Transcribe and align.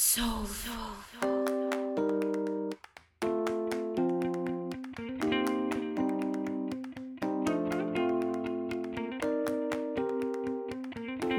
Soul. 0.00 0.46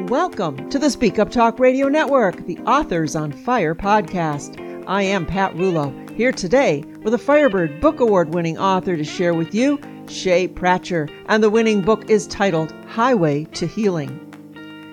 Welcome 0.09 0.69
to 0.71 0.77
the 0.77 0.89
Speak 0.89 1.19
Up 1.19 1.31
Talk 1.31 1.57
Radio 1.57 1.87
Network, 1.87 2.45
the 2.47 2.57
Authors 2.65 3.15
on 3.15 3.31
Fire 3.31 3.73
podcast. 3.73 4.59
I 4.87 5.03
am 5.03 5.25
Pat 5.25 5.53
Rullo, 5.53 6.09
here 6.17 6.33
today 6.33 6.83
with 7.03 7.13
a 7.13 7.17
Firebird 7.17 7.79
Book 7.79 8.01
Award 8.01 8.33
winning 8.33 8.57
author 8.57 8.97
to 8.97 9.05
share 9.05 9.33
with 9.33 9.55
you, 9.55 9.77
Shae 10.07 10.53
Pratcher, 10.53 11.09
and 11.29 11.41
the 11.41 11.49
winning 11.49 11.79
book 11.79 12.09
is 12.09 12.27
titled 12.27 12.73
Highway 12.87 13.45
to 13.45 13.65
Healing. 13.65 14.28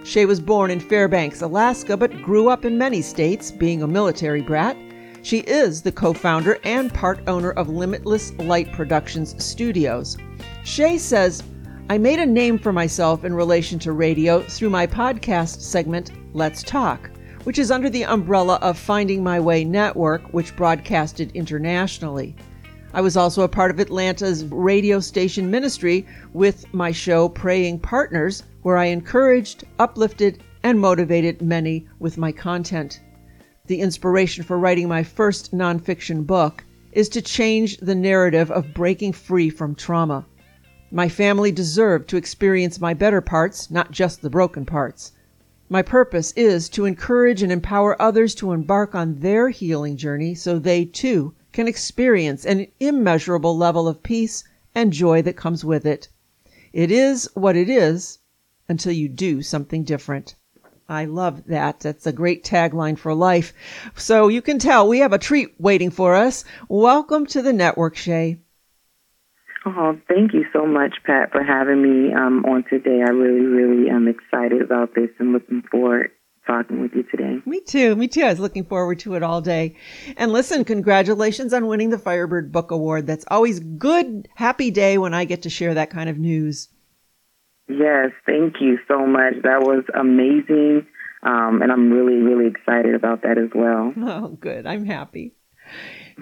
Shae 0.06 0.24
was 0.24 0.38
born 0.38 0.70
in 0.70 0.78
Fairbanks, 0.78 1.42
Alaska, 1.42 1.96
but 1.96 2.22
grew 2.22 2.48
up 2.48 2.64
in 2.64 2.78
many 2.78 3.02
states, 3.02 3.50
being 3.50 3.82
a 3.82 3.88
military 3.88 4.40
brat. 4.40 4.76
She 5.22 5.38
is 5.38 5.82
the 5.82 5.90
co 5.90 6.12
founder 6.12 6.60
and 6.62 6.94
part 6.94 7.18
owner 7.26 7.50
of 7.50 7.68
Limitless 7.68 8.32
Light 8.38 8.72
Productions 8.72 9.34
Studios. 9.44 10.16
Shae 10.62 11.00
says, 11.00 11.42
I 11.90 11.98
made 11.98 12.20
a 12.20 12.24
name 12.24 12.56
for 12.56 12.72
myself 12.72 13.24
in 13.24 13.34
relation 13.34 13.80
to 13.80 13.90
radio 13.90 14.42
through 14.42 14.70
my 14.70 14.86
podcast 14.86 15.60
segment, 15.60 16.12
Let's 16.34 16.62
Talk, 16.62 17.10
which 17.42 17.58
is 17.58 17.72
under 17.72 17.90
the 17.90 18.04
umbrella 18.04 18.60
of 18.62 18.78
Finding 18.78 19.24
My 19.24 19.40
Way 19.40 19.64
Network, 19.64 20.22
which 20.32 20.54
broadcasted 20.54 21.32
internationally. 21.34 22.36
I 22.94 23.00
was 23.00 23.16
also 23.16 23.42
a 23.42 23.48
part 23.48 23.72
of 23.72 23.80
Atlanta's 23.80 24.44
radio 24.44 25.00
station 25.00 25.50
ministry 25.50 26.06
with 26.32 26.72
my 26.72 26.92
show 26.92 27.28
Praying 27.28 27.80
Partners, 27.80 28.44
where 28.66 28.78
I 28.78 28.86
encouraged, 28.86 29.62
uplifted, 29.78 30.42
and 30.64 30.80
motivated 30.80 31.40
many 31.40 31.86
with 32.00 32.18
my 32.18 32.32
content. 32.32 32.98
The 33.68 33.78
inspiration 33.78 34.42
for 34.42 34.58
writing 34.58 34.88
my 34.88 35.04
first 35.04 35.54
nonfiction 35.54 36.26
book 36.26 36.64
is 36.90 37.08
to 37.10 37.22
change 37.22 37.76
the 37.76 37.94
narrative 37.94 38.50
of 38.50 38.74
breaking 38.74 39.12
free 39.12 39.50
from 39.50 39.76
trauma. 39.76 40.26
My 40.90 41.08
family 41.08 41.52
deserved 41.52 42.08
to 42.08 42.16
experience 42.16 42.80
my 42.80 42.92
better 42.92 43.20
parts, 43.20 43.70
not 43.70 43.92
just 43.92 44.20
the 44.20 44.30
broken 44.30 44.66
parts. 44.66 45.12
My 45.68 45.82
purpose 45.82 46.32
is 46.32 46.68
to 46.70 46.86
encourage 46.86 47.44
and 47.44 47.52
empower 47.52 47.94
others 48.02 48.34
to 48.34 48.50
embark 48.50 48.96
on 48.96 49.20
their 49.20 49.50
healing 49.50 49.96
journey 49.96 50.34
so 50.34 50.58
they 50.58 50.84
too 50.86 51.34
can 51.52 51.68
experience 51.68 52.44
an 52.44 52.66
immeasurable 52.80 53.56
level 53.56 53.86
of 53.86 54.02
peace 54.02 54.42
and 54.74 54.92
joy 54.92 55.22
that 55.22 55.36
comes 55.36 55.64
with 55.64 55.86
it. 55.86 56.08
It 56.72 56.90
is 56.90 57.30
what 57.34 57.54
it 57.54 57.70
is, 57.70 58.18
until 58.68 58.92
you 58.92 59.08
do 59.08 59.42
something 59.42 59.84
different. 59.84 60.34
I 60.88 61.06
love 61.06 61.46
that. 61.46 61.80
That's 61.80 62.06
a 62.06 62.12
great 62.12 62.44
tagline 62.44 62.96
for 62.96 63.12
life. 63.12 63.52
So 63.96 64.28
you 64.28 64.40
can 64.40 64.58
tell 64.58 64.86
we 64.86 65.00
have 65.00 65.12
a 65.12 65.18
treat 65.18 65.54
waiting 65.58 65.90
for 65.90 66.14
us. 66.14 66.44
Welcome 66.68 67.26
to 67.26 67.42
the 67.42 67.52
network, 67.52 67.96
Shae. 67.96 68.38
Oh, 69.64 69.98
thank 70.06 70.32
you 70.32 70.44
so 70.52 70.64
much, 70.64 70.94
Pat, 71.04 71.32
for 71.32 71.42
having 71.42 71.82
me 71.82 72.14
um, 72.14 72.44
on 72.44 72.62
today. 72.70 73.02
I 73.04 73.10
really, 73.10 73.44
really 73.44 73.90
am 73.90 74.06
excited 74.06 74.62
about 74.62 74.94
this 74.94 75.10
and 75.18 75.32
looking 75.32 75.62
forward 75.68 76.12
to 76.46 76.52
talking 76.52 76.80
with 76.80 76.92
you 76.94 77.02
today. 77.02 77.42
Me 77.44 77.60
too. 77.60 77.96
Me 77.96 78.06
too. 78.06 78.22
I 78.22 78.28
was 78.28 78.38
looking 78.38 78.64
forward 78.64 79.00
to 79.00 79.16
it 79.16 79.24
all 79.24 79.40
day. 79.40 79.74
And 80.16 80.30
listen, 80.32 80.64
congratulations 80.64 81.52
on 81.52 81.66
winning 81.66 81.90
the 81.90 81.98
Firebird 81.98 82.52
Book 82.52 82.70
Award. 82.70 83.08
That's 83.08 83.24
always 83.28 83.58
good, 83.58 84.28
happy 84.36 84.70
day 84.70 84.98
when 84.98 85.14
I 85.14 85.24
get 85.24 85.42
to 85.42 85.50
share 85.50 85.74
that 85.74 85.90
kind 85.90 86.08
of 86.08 86.16
news. 86.16 86.68
Yes, 87.68 88.10
thank 88.24 88.60
you 88.60 88.78
so 88.88 89.06
much. 89.06 89.34
That 89.42 89.62
was 89.62 89.84
amazing. 89.94 90.86
Um, 91.22 91.60
and 91.62 91.72
I'm 91.72 91.90
really, 91.90 92.18
really 92.22 92.48
excited 92.48 92.94
about 92.94 93.22
that 93.22 93.38
as 93.38 93.50
well. 93.54 93.92
Oh, 93.98 94.28
good. 94.28 94.66
I'm 94.66 94.84
happy. 94.84 95.32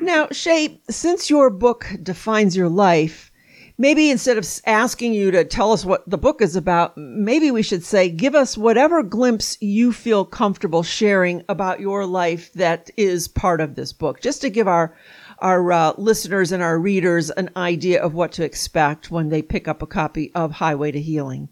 Now, 0.01 0.27
Shae, 0.28 0.81
since 0.91 1.28
your 1.28 1.51
book 1.51 1.86
defines 2.03 2.56
your 2.56 2.70
life, 2.70 3.31
maybe 3.77 4.11
instead 4.11 4.39
of 4.39 4.47
asking 4.67 5.12
you 5.12 5.30
to 5.33 5.45
tell 5.45 5.73
us 5.73 5.85
what 5.85 6.08
the 6.08 6.18
book 6.18 6.41
is 6.41 6.57
about, 6.57 6.96
maybe 6.96 7.51
we 7.51 7.63
should 7.63 7.85
say, 7.85 8.08
give 8.08 8.35
us 8.35 8.57
whatever 8.57 9.02
glimpse 9.02 9.61
you 9.61 9.92
feel 9.92 10.24
comfortable 10.24 10.83
sharing 10.83 11.45
about 11.48 11.80
your 11.80 12.07
life 12.07 12.52
that 12.55 12.91
is 12.97 13.29
part 13.29 13.61
of 13.61 13.74
this 13.74 13.92
book, 13.92 14.20
just 14.20 14.41
to 14.41 14.51
give 14.51 14.67
our 14.68 14.97
our 15.39 15.72
uh, 15.72 15.92
listeners 15.96 16.52
and 16.52 16.62
our 16.62 16.78
readers 16.78 17.30
an 17.30 17.50
idea 17.56 18.02
of 18.02 18.14
what 18.14 18.33
to 18.33 18.45
expect 18.45 19.11
when 19.11 19.28
they 19.28 19.42
pick 19.42 19.68
up 19.68 19.83
a 19.83 19.86
copy 19.86 20.33
of 20.34 20.52
Highway 20.52 20.92
to 20.92 21.00
Healing? 21.00 21.48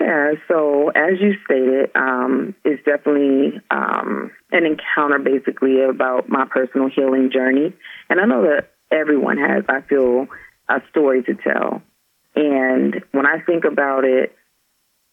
Yeah, 0.00 0.32
so 0.48 0.88
as 0.88 1.20
you 1.20 1.34
stated, 1.44 1.90
um, 1.94 2.54
it's 2.64 2.82
definitely 2.84 3.60
um, 3.70 4.30
an 4.50 4.64
encounter 4.64 5.18
basically 5.18 5.82
about 5.82 6.28
my 6.28 6.46
personal 6.46 6.88
healing 6.88 7.30
journey. 7.32 7.74
And 8.08 8.20
I 8.20 8.24
know 8.24 8.42
that 8.42 8.70
everyone 8.90 9.36
has, 9.38 9.64
I 9.68 9.82
feel, 9.82 10.26
a 10.68 10.80
story 10.90 11.22
to 11.24 11.34
tell. 11.34 11.82
And 12.34 13.02
when 13.12 13.26
I 13.26 13.40
think 13.44 13.64
about 13.64 14.04
it, 14.04 14.34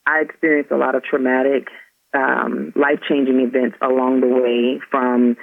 I 0.06 0.22
experienced 0.22 0.72
a 0.72 0.78
lot 0.78 0.96
of 0.96 1.04
traumatic, 1.04 1.68
um, 2.14 2.72
life 2.76 3.00
changing 3.08 3.42
events 3.42 3.78
along 3.82 4.22
the 4.22 4.28
way 4.28 4.80
from 4.90 5.36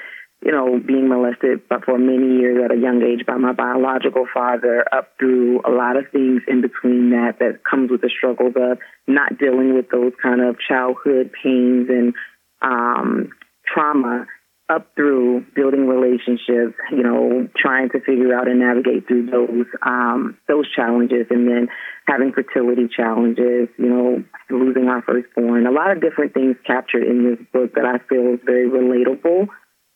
you 0.44 0.53
know, 0.53 0.78
being 0.78 1.09
molested 1.09 1.62
for 1.87 1.99
many 1.99 2.38
years 2.38 2.62
at 2.62 2.71
a 2.71 2.78
young 2.78 3.03
age 3.03 3.25
by 3.27 3.37
my 3.37 3.53
biological 3.53 4.27
father 4.32 4.84
up 4.93 5.09
through 5.19 5.62
a 5.65 5.71
lot 5.71 5.97
of 5.97 6.05
things 6.12 6.43
in 6.47 6.60
between 6.60 7.10
that 7.10 7.38
that 7.38 7.65
comes 7.69 7.91
with 7.91 8.03
the 8.03 8.10
struggles 8.15 8.53
of 8.55 8.78
not 9.06 9.38
dealing 9.38 9.75
with 9.75 9.88
those 9.91 10.12
kind 10.22 10.43
of 10.43 10.56
childhood 10.60 11.32
pains 11.43 11.88
and 11.88 12.12
um, 12.60 13.31
trauma 13.66 14.27
up 14.69 14.88
through 14.97 15.44
building 15.55 15.87
relationships, 15.87 16.76
you 16.91 17.03
know, 17.03 17.49
trying 17.56 17.88
to 17.91 18.00
figure 18.00 18.34
out 18.34 18.49
and 18.49 18.61
navigate 18.61 19.06
through 19.06 19.26
those 19.26 19.66
um, 19.82 20.37
those 20.49 20.65
challenges, 20.75 21.26
and 21.31 21.49
then 21.49 21.69
having 22.06 22.32
fertility 22.32 22.88
challenges, 22.88 23.69
you 23.78 23.88
know, 23.88 24.25
losing 24.50 24.88
our 24.88 25.03
firstborn. 25.03 25.66
A 25.66 25.71
lot 25.71 25.91
of 25.91 26.00
different 26.00 26.32
things 26.32 26.56
captured 26.66 27.05
in 27.05 27.25
this 27.25 27.38
book 27.53 27.75
that 27.75 27.84
I 27.84 27.99
feel 28.09 28.34
is 28.34 28.41
very 28.44 28.69
relatable 28.69 29.49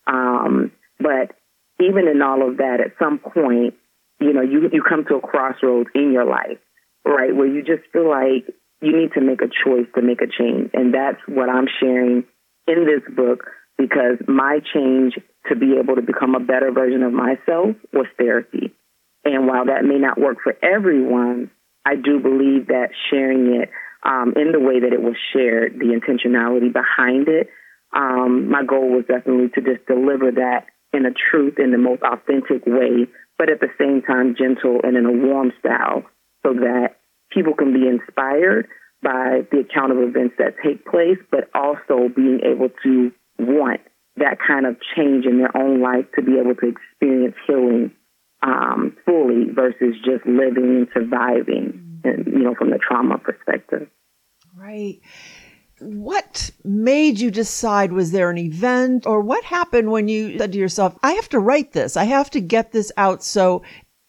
um, 0.08 0.72
but 0.98 1.36
even 1.80 2.08
in 2.08 2.22
all 2.22 2.48
of 2.48 2.56
that, 2.56 2.80
at 2.80 2.98
some 2.98 3.18
point, 3.18 3.74
you 4.20 4.32
know, 4.32 4.42
you 4.42 4.68
you 4.72 4.82
come 4.82 5.04
to 5.04 5.16
a 5.16 5.20
crossroads 5.20 5.90
in 5.94 6.12
your 6.12 6.24
life, 6.24 6.58
right, 7.04 7.34
where 7.34 7.46
you 7.46 7.62
just 7.62 7.88
feel 7.92 8.08
like 8.08 8.46
you 8.80 8.96
need 8.96 9.12
to 9.12 9.20
make 9.20 9.42
a 9.42 9.48
choice 9.48 9.86
to 9.94 10.02
make 10.02 10.20
a 10.20 10.26
change, 10.26 10.70
and 10.74 10.92
that's 10.92 11.20
what 11.28 11.48
I'm 11.48 11.68
sharing 11.80 12.24
in 12.66 12.86
this 12.86 13.02
book 13.14 13.44
because 13.76 14.18
my 14.26 14.58
change 14.74 15.14
to 15.48 15.54
be 15.54 15.76
able 15.78 15.94
to 15.94 16.02
become 16.02 16.34
a 16.34 16.40
better 16.40 16.72
version 16.72 17.02
of 17.02 17.12
myself 17.12 17.76
was 17.92 18.06
therapy. 18.18 18.74
And 19.24 19.46
while 19.46 19.66
that 19.66 19.84
may 19.84 19.98
not 19.98 20.18
work 20.18 20.38
for 20.42 20.56
everyone, 20.62 21.50
I 21.84 21.94
do 21.94 22.18
believe 22.18 22.68
that 22.68 22.88
sharing 23.08 23.62
it 23.62 23.70
um, 24.02 24.34
in 24.36 24.52
the 24.52 24.60
way 24.60 24.80
that 24.80 24.92
it 24.92 25.00
was 25.00 25.16
shared, 25.32 25.78
the 25.78 25.94
intentionality 25.94 26.72
behind 26.72 27.28
it, 27.28 27.48
um, 27.94 28.50
my 28.50 28.64
goal 28.64 28.90
was 28.90 29.04
definitely 29.08 29.48
to 29.54 29.60
just 29.60 29.86
deliver 29.86 30.32
that 30.32 30.66
in 30.92 31.06
a 31.06 31.12
truth, 31.12 31.58
in 31.58 31.70
the 31.70 31.78
most 31.78 32.02
authentic 32.02 32.64
way, 32.66 33.06
but 33.36 33.50
at 33.50 33.60
the 33.60 33.72
same 33.78 34.02
time 34.02 34.34
gentle 34.36 34.80
and 34.82 34.96
in 34.96 35.06
a 35.06 35.12
warm 35.12 35.52
style 35.58 36.02
so 36.42 36.54
that 36.54 36.96
people 37.30 37.54
can 37.54 37.72
be 37.72 37.86
inspired 37.86 38.68
by 39.02 39.46
the 39.52 39.60
account 39.60 39.92
of 39.92 39.98
events 39.98 40.34
that 40.38 40.54
take 40.64 40.84
place, 40.84 41.18
but 41.30 41.48
also 41.54 42.08
being 42.14 42.40
able 42.44 42.68
to 42.82 43.12
want 43.38 43.80
that 44.16 44.38
kind 44.44 44.66
of 44.66 44.76
change 44.96 45.24
in 45.24 45.38
their 45.38 45.56
own 45.56 45.80
life 45.80 46.06
to 46.16 46.22
be 46.22 46.32
able 46.38 46.54
to 46.54 46.74
experience 46.74 47.36
healing 47.46 47.92
um, 48.42 48.96
fully 49.04 49.46
versus 49.52 49.94
just 50.04 50.26
living 50.26 50.86
and 50.86 50.88
surviving, 50.94 52.00
and, 52.04 52.26
you 52.26 52.42
know, 52.42 52.54
from 52.54 52.70
the 52.70 52.78
trauma 52.78 53.18
perspective. 53.18 53.88
Right 54.56 55.00
what 55.80 56.50
made 56.64 57.18
you 57.18 57.30
decide? 57.30 57.92
Was 57.92 58.10
there 58.12 58.30
an 58.30 58.38
event 58.38 59.06
or 59.06 59.20
what 59.20 59.44
happened 59.44 59.90
when 59.90 60.08
you 60.08 60.38
said 60.38 60.52
to 60.52 60.58
yourself, 60.58 60.96
I 61.02 61.12
have 61.12 61.28
to 61.30 61.38
write 61.38 61.72
this. 61.72 61.96
I 61.96 62.04
have 62.04 62.30
to 62.30 62.40
get 62.40 62.72
this 62.72 62.92
out 62.96 63.22
so 63.22 63.62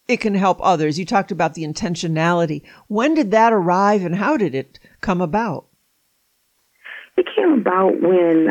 it 0.08 0.20
can 0.20 0.34
help 0.34 0.60
others. 0.62 0.98
You 0.98 1.06
talked 1.06 1.32
about 1.32 1.54
the 1.54 1.64
intentionality. 1.64 2.64
When 2.88 3.14
did 3.14 3.32
that 3.32 3.54
arrive 3.54 4.04
and 4.04 4.16
how 4.16 4.38
did 4.38 4.56
it 4.56 4.80
come 5.02 5.22
about? 5.22 5.68
It 7.16 7.28
came 7.36 7.54
about 7.54 8.02
when 8.02 8.48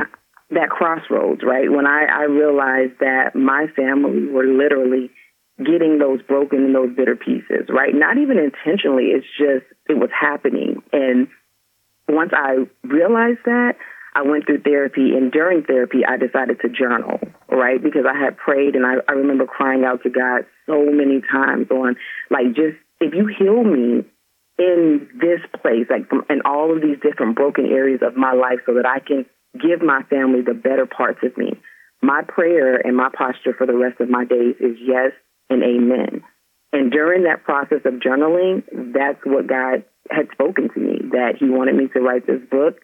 that 0.51 0.71
crossroads, 0.71 1.43
right? 1.43 1.71
When 1.71 1.87
I, 1.87 2.05
I 2.05 2.23
realized 2.25 3.01
that 3.01 3.35
my 3.35 3.67
family 3.75 4.27
were 4.27 4.47
literally 4.47 5.11
getting 5.59 5.99
those 5.99 6.23
broken 6.23 6.65
and 6.65 6.75
those 6.75 6.95
bitter 6.97 7.17
pieces, 7.17 7.69
right? 7.69 7.93
Not 7.93 8.19
even 8.19 8.39
intentionally. 8.39 9.07
It's 9.07 9.27
just, 9.37 9.67
it 9.89 9.99
was 9.99 10.11
happening. 10.19 10.83
And 10.93 11.29
once 12.09 12.33
I 12.35 12.67
realized 12.83 13.41
that, 13.45 13.75
I 14.15 14.23
went 14.23 14.47
through 14.47 14.63
therapy, 14.63 15.15
and 15.17 15.31
during 15.31 15.63
therapy, 15.63 15.99
I 16.05 16.17
decided 16.17 16.61
to 16.63 16.69
journal, 16.69 17.21
right? 17.51 17.81
Because 17.81 18.05
I 18.09 18.19
had 18.19 18.37
prayed, 18.37 18.75
and 18.75 18.85
I, 18.85 18.95
I 19.07 19.13
remember 19.13 19.47
crying 19.47 19.85
out 19.85 20.03
to 20.03 20.11
God 20.11 20.47
so 20.67 20.87
many 20.87 21.21
times 21.21 21.69
on, 21.71 21.97
like, 22.31 22.49
just 22.49 22.77
if 23.01 23.15
you 23.15 23.27
heal 23.27 23.63
me 23.63 24.05
in 24.59 25.09
this 25.21 25.41
place, 25.63 25.87
like, 25.89 26.11
in 26.31 26.41
all 26.45 26.75
of 26.75 26.83
these 26.83 26.99
different 27.01 27.37
broken 27.37 27.67
areas 27.67 28.01
of 28.03 28.17
my 28.17 28.33
life, 28.33 28.59
so 28.67 28.75
that 28.75 28.87
I 28.87 28.99
can 28.99 29.27
give 29.55 29.83
my 29.83 30.03
family 30.11 30.41
the 30.43 30.55
better 30.55 30.87
parts 30.87 31.21
of 31.23 31.37
me. 31.37 31.53
my 32.03 32.23
prayer 32.27 32.77
and 32.77 32.97
my 32.97 33.09
posture 33.17 33.55
for 33.57 33.67
the 33.67 33.77
rest 33.77 34.01
of 34.01 34.09
my 34.09 34.25
days 34.25 34.55
is 34.61 34.77
yes 34.81 35.13
and 35.51 35.63
amen. 35.63 36.23
And 36.73 36.91
during 36.93 37.25
that 37.25 37.45
process 37.45 37.81
of 37.85 37.95
journaling, 37.95 38.63
that's 38.93 39.19
what 39.25 39.47
God 39.47 39.85
had 40.11 40.29
spoken 40.33 40.69
to 40.73 40.81
me 40.81 40.99
that 41.13 41.35
He 41.39 41.49
wanted 41.49 41.77
me 41.77 41.89
to 41.89 42.01
write 42.01 42.27
this 42.27 42.43
book. 42.51 42.79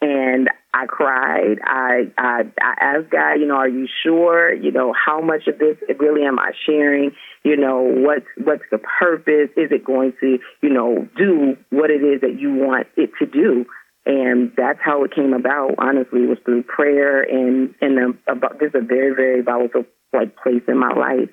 And 0.00 0.48
I 0.74 0.86
cried. 0.86 1.58
I, 1.64 2.10
I 2.18 2.42
I 2.60 2.74
asked 2.80 3.10
God, 3.10 3.34
you 3.34 3.46
know, 3.46 3.54
are 3.54 3.68
you 3.68 3.86
sure? 4.02 4.52
You 4.52 4.72
know, 4.72 4.92
how 4.92 5.20
much 5.20 5.46
of 5.46 5.58
this 5.58 5.76
really 6.00 6.24
am 6.24 6.38
I 6.38 6.50
sharing? 6.66 7.12
You 7.44 7.56
know, 7.56 7.82
what's 7.82 8.26
what's 8.36 8.64
the 8.70 8.78
purpose? 8.78 9.50
Is 9.56 9.70
it 9.70 9.84
going 9.84 10.14
to, 10.20 10.38
you 10.60 10.70
know, 10.70 11.08
do 11.16 11.56
what 11.70 11.90
it 11.90 12.02
is 12.02 12.22
that 12.22 12.36
you 12.38 12.52
want 12.54 12.88
it 12.96 13.10
to 13.20 13.26
do? 13.26 13.66
And 14.04 14.50
that's 14.56 14.80
how 14.82 15.04
it 15.04 15.14
came 15.14 15.34
about. 15.34 15.76
Honestly, 15.78 16.26
was 16.26 16.38
through 16.44 16.64
prayer 16.64 17.22
and 17.22 17.74
and 17.80 18.18
about 18.26 18.58
just 18.58 18.74
a 18.74 18.80
very 18.80 19.14
very 19.14 19.42
volatile 19.42 19.84
like 20.12 20.36
place 20.36 20.62
in 20.66 20.78
my 20.78 20.92
life 20.92 21.30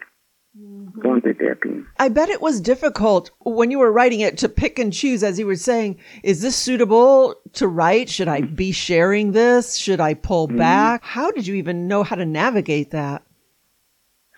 mm-hmm. 0.57 0.99
going 0.99 1.21
through 1.21 1.35
therapy. 1.35 1.81
I 1.97 2.09
bet 2.09 2.29
it 2.29 2.41
was 2.41 2.61
difficult 2.61 3.31
when 3.39 3.71
you 3.71 3.79
were 3.79 3.91
writing 3.91 4.19
it 4.21 4.37
to 4.39 4.49
pick 4.49 4.79
and 4.79 4.93
choose, 4.93 5.23
as 5.23 5.39
you 5.39 5.45
were 5.45 5.55
saying, 5.55 5.99
is 6.23 6.41
this 6.41 6.55
suitable 6.55 7.35
to 7.53 7.67
write? 7.67 8.09
Should 8.09 8.27
I 8.27 8.41
be 8.41 8.71
sharing 8.71 9.31
this? 9.31 9.75
Should 9.77 9.99
I 9.99 10.13
pull 10.13 10.47
mm-hmm. 10.47 10.57
back? 10.57 11.03
How 11.03 11.31
did 11.31 11.47
you 11.47 11.55
even 11.55 11.87
know 11.87 12.03
how 12.03 12.15
to 12.15 12.25
navigate 12.25 12.91
that? 12.91 13.23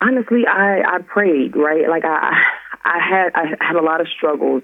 Honestly, 0.00 0.42
I, 0.48 0.82
I 0.86 0.98
prayed, 1.02 1.54
right? 1.54 1.88
Like 1.88 2.04
I, 2.04 2.42
I 2.84 2.98
had, 2.98 3.32
I 3.34 3.54
had 3.60 3.76
a 3.76 3.82
lot 3.82 4.00
of 4.00 4.08
struggles 4.08 4.62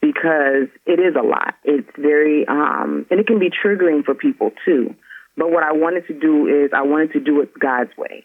because 0.00 0.68
it 0.86 1.00
is 1.00 1.14
a 1.18 1.26
lot. 1.26 1.54
It's 1.64 1.88
very, 1.98 2.46
um, 2.46 3.04
and 3.10 3.20
it 3.20 3.26
can 3.26 3.38
be 3.38 3.50
triggering 3.50 4.04
for 4.04 4.14
people 4.14 4.52
too. 4.64 4.94
But 5.36 5.50
what 5.50 5.62
I 5.62 5.72
wanted 5.72 6.06
to 6.06 6.14
do 6.14 6.46
is 6.46 6.70
I 6.74 6.82
wanted 6.82 7.12
to 7.12 7.20
do 7.20 7.40
it 7.42 7.50
God's 7.58 7.90
way. 7.96 8.24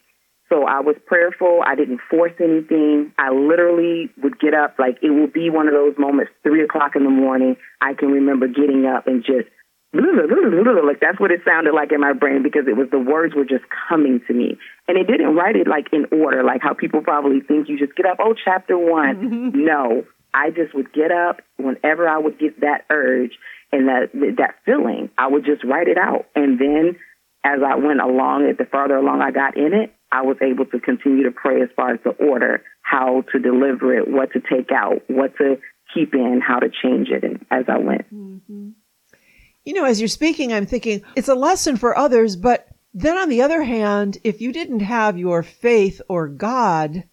So 0.54 0.66
I 0.68 0.82
was 0.82 0.96
prayerful. 1.08 1.62
I 1.66 1.74
didn't 1.74 2.00
force 2.12 2.34
anything. 2.40 3.12
I 3.18 3.32
literally 3.32 4.12
would 4.22 4.40
get 4.40 4.54
up, 4.54 4.78
like 4.78 5.00
it 5.02 5.10
will 5.10 5.28
be 5.28 5.50
one 5.50 5.68
of 5.68 5.74
those 5.74 5.96
moments, 5.98 6.32
three 6.44 6.64
o'clock 6.64 6.96
in 6.96 7.04
the 7.04 7.10
morning. 7.10 7.56
I 7.82 7.96
can 7.96 8.10
remember 8.10 8.48
getting 8.48 8.86
up 8.86 9.08
and 9.08 9.26
just 9.26 9.50
like 9.94 11.00
that's 11.02 11.20
what 11.20 11.32
it 11.32 11.42
sounded 11.46 11.74
like 11.74 11.92
in 11.92 12.02
my 12.02 12.14
brain 12.14 12.44
because 12.44 12.68
it 12.68 12.78
was 12.78 12.88
the 12.92 13.00
words 13.00 13.34
were 13.34 13.46
just 13.46 13.64
coming 13.90 14.22
to 14.28 14.34
me. 14.34 14.58
And 14.88 14.98
it 14.98 15.08
didn't 15.08 15.34
write 15.36 15.56
it 15.56 15.68
like 15.68 15.88
in 15.92 16.06
order, 16.12 16.44
like 16.44 16.62
how 16.62 16.74
people 16.74 17.02
probably 17.02 17.42
think 17.42 17.68
you 17.68 17.80
just 17.80 17.96
get 17.96 18.06
up, 18.06 18.18
oh, 18.20 18.36
chapter 18.46 18.78
one. 18.78 19.52
no, 19.66 20.06
I 20.34 20.52
just 20.52 20.76
would 20.76 20.94
get 20.94 21.12
up 21.12 21.42
whenever 21.58 22.08
I 22.08 22.20
would 22.20 22.38
get 22.38 22.62
that 22.62 22.86
urge 22.92 23.34
and 23.72 23.88
that 23.88 24.10
that 24.38 24.56
feeling. 24.66 25.10
I 25.18 25.28
would 25.28 25.46
just 25.46 25.64
write 25.64 25.88
it 25.88 25.98
out, 25.98 26.26
and 26.36 26.60
then 26.60 26.98
as 27.44 27.60
I 27.66 27.76
went 27.76 28.00
along, 28.00 28.46
it, 28.46 28.58
the 28.58 28.66
farther 28.66 28.96
along 28.96 29.22
I 29.22 29.32
got 29.32 29.58
in 29.58 29.74
it, 29.74 29.94
I 30.12 30.22
was 30.22 30.38
able 30.42 30.66
to 30.68 30.80
continue 30.80 31.24
to 31.24 31.32
pray 31.32 31.62
as 31.62 31.70
far 31.76 31.94
as 31.94 32.00
the 32.04 32.12
order, 32.12 32.62
how 32.82 33.24
to 33.32 33.40
deliver 33.40 33.98
it, 33.98 34.08
what 34.08 34.32
to 34.34 34.40
take 34.40 34.72
out, 34.72 35.02
what 35.08 35.36
to 35.38 35.58
keep 35.94 36.14
in, 36.14 36.42
how 36.46 36.60
to 36.60 36.70
change 36.70 37.10
it, 37.10 37.24
and 37.24 37.46
as 37.52 37.66
I 37.68 37.78
went. 37.78 38.14
Mm-hmm. 38.14 38.70
You 39.66 39.74
know, 39.74 39.86
as 39.86 40.00
you're 40.00 40.08
speaking, 40.08 40.54
I'm 40.54 40.66
thinking 40.66 41.02
it's 41.16 41.30
a 41.30 41.36
lesson 41.36 41.78
for 41.78 41.98
others, 41.98 42.36
but 42.36 42.68
then 42.94 43.18
on 43.18 43.30
the 43.30 43.42
other 43.42 43.64
hand, 43.64 44.18
if 44.24 44.42
you 44.42 44.52
didn't 44.54 44.82
have 44.82 45.18
your 45.18 45.42
faith 45.42 46.02
or 46.08 46.28
God, 46.28 47.06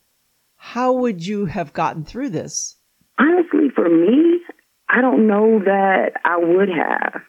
how 0.57 0.93
would 0.93 1.25
you 1.27 1.47
have 1.47 1.73
gotten 1.73 2.05
through 2.05 2.31
this? 2.31 2.77
Honestly, 3.19 3.71
for 3.75 3.89
me, 3.89 4.41
I 4.89 5.01
don't 5.01 5.27
know 5.27 5.61
that 5.65 6.13
I 6.25 6.37
would 6.39 6.69
have 6.69 7.23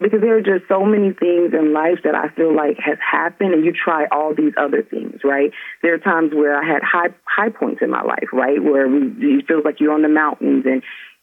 because 0.00 0.20
there 0.20 0.36
are 0.36 0.42
just 0.42 0.68
so 0.68 0.84
many 0.84 1.12
things 1.12 1.52
in 1.52 1.72
life 1.72 1.98
that 2.04 2.14
I 2.14 2.28
feel 2.34 2.54
like 2.54 2.78
has 2.78 2.98
happened 2.98 3.52
and 3.54 3.64
you 3.64 3.72
try 3.72 4.06
all 4.12 4.34
these 4.34 4.52
other 4.56 4.82
things, 4.82 5.20
right? 5.24 5.50
There 5.82 5.94
are 5.94 5.98
times 5.98 6.32
where 6.32 6.56
I 6.56 6.64
had 6.64 6.82
high 6.82 7.14
high 7.24 7.50
points 7.50 7.82
in 7.82 7.90
my 7.90 8.02
life, 8.02 8.28
right? 8.32 8.62
Where 8.62 8.88
we, 8.88 9.12
it 9.38 9.46
feels 9.48 9.64
like 9.64 9.80
you're 9.80 9.94
on 9.94 10.02
the 10.02 10.08
mountains 10.08 10.64
and 10.66 10.82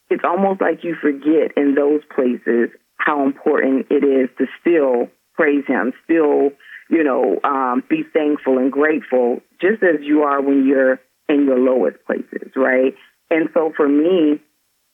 it's 0.10 0.24
almost 0.24 0.62
like 0.62 0.84
you 0.84 0.96
forget 1.02 1.56
in 1.56 1.76
those 1.76 2.02
places 2.14 2.70
how 2.98 3.26
important 3.26 3.88
it 3.90 4.04
is 4.04 4.30
to 4.38 4.46
still 4.60 5.10
praise 5.36 5.66
him, 5.68 5.94
still, 6.04 6.52
you 6.90 7.04
know, 7.04 7.40
um, 7.44 7.84
be 7.90 8.04
thankful 8.14 8.58
and 8.58 8.72
grateful, 8.72 9.42
just 9.60 9.84
as 9.84 10.02
you 10.02 10.24
are 10.24 10.42
when 10.42 10.66
you're 10.66 11.00
in 11.28 11.46
your 11.46 11.60
lowest 11.60 11.98
places, 12.06 12.52
right? 12.56 12.94
And 13.30 13.50
so 13.54 13.74
for 13.76 13.88
me, 13.88 14.40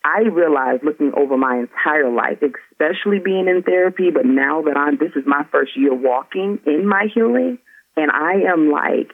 I 0.03 0.21
realized 0.21 0.83
looking 0.83 1.11
over 1.15 1.37
my 1.37 1.59
entire 1.59 2.09
life, 2.09 2.39
especially 2.41 3.19
being 3.19 3.47
in 3.47 3.63
therapy, 3.63 4.09
but 4.11 4.25
now 4.25 4.63
that 4.63 4.75
I'm, 4.75 4.97
this 4.97 5.11
is 5.15 5.23
my 5.25 5.45
first 5.51 5.71
year 5.75 5.93
walking 5.93 6.59
in 6.65 6.87
my 6.87 7.07
healing, 7.13 7.59
and 7.95 8.09
I 8.11 8.51
am 8.51 8.71
like, 8.71 9.13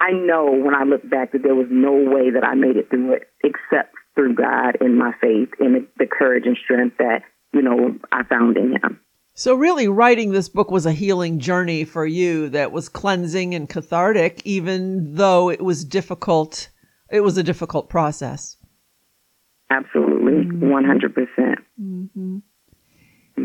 I 0.00 0.12
know 0.12 0.52
when 0.52 0.74
I 0.74 0.84
look 0.84 1.08
back 1.08 1.32
that 1.32 1.42
there 1.42 1.54
was 1.54 1.66
no 1.70 1.92
way 1.92 2.30
that 2.30 2.44
I 2.44 2.54
made 2.54 2.76
it 2.76 2.88
through 2.88 3.14
it 3.14 3.28
except 3.42 3.94
through 4.14 4.34
God 4.34 4.78
and 4.80 4.98
my 4.98 5.12
faith 5.20 5.50
and 5.58 5.86
the 5.98 6.06
courage 6.06 6.44
and 6.46 6.56
strength 6.56 6.96
that, 6.98 7.22
you 7.52 7.62
know, 7.62 7.96
I 8.12 8.22
found 8.24 8.56
in 8.56 8.72
Him. 8.72 9.00
So, 9.34 9.54
really, 9.54 9.86
writing 9.86 10.32
this 10.32 10.48
book 10.48 10.70
was 10.70 10.86
a 10.86 10.92
healing 10.92 11.38
journey 11.38 11.84
for 11.84 12.04
you 12.04 12.48
that 12.48 12.72
was 12.72 12.88
cleansing 12.88 13.54
and 13.54 13.68
cathartic, 13.68 14.42
even 14.44 15.14
though 15.14 15.50
it 15.50 15.62
was 15.62 15.84
difficult. 15.84 16.70
It 17.10 17.20
was 17.20 17.38
a 17.38 17.44
difficult 17.44 17.88
process. 17.88 18.56
Absolutely, 19.70 20.44
mm-hmm. 20.44 20.70
one 20.70 20.84
hundred 20.84 21.14
percent. 21.14 21.58
Mm-hmm. 21.80 22.38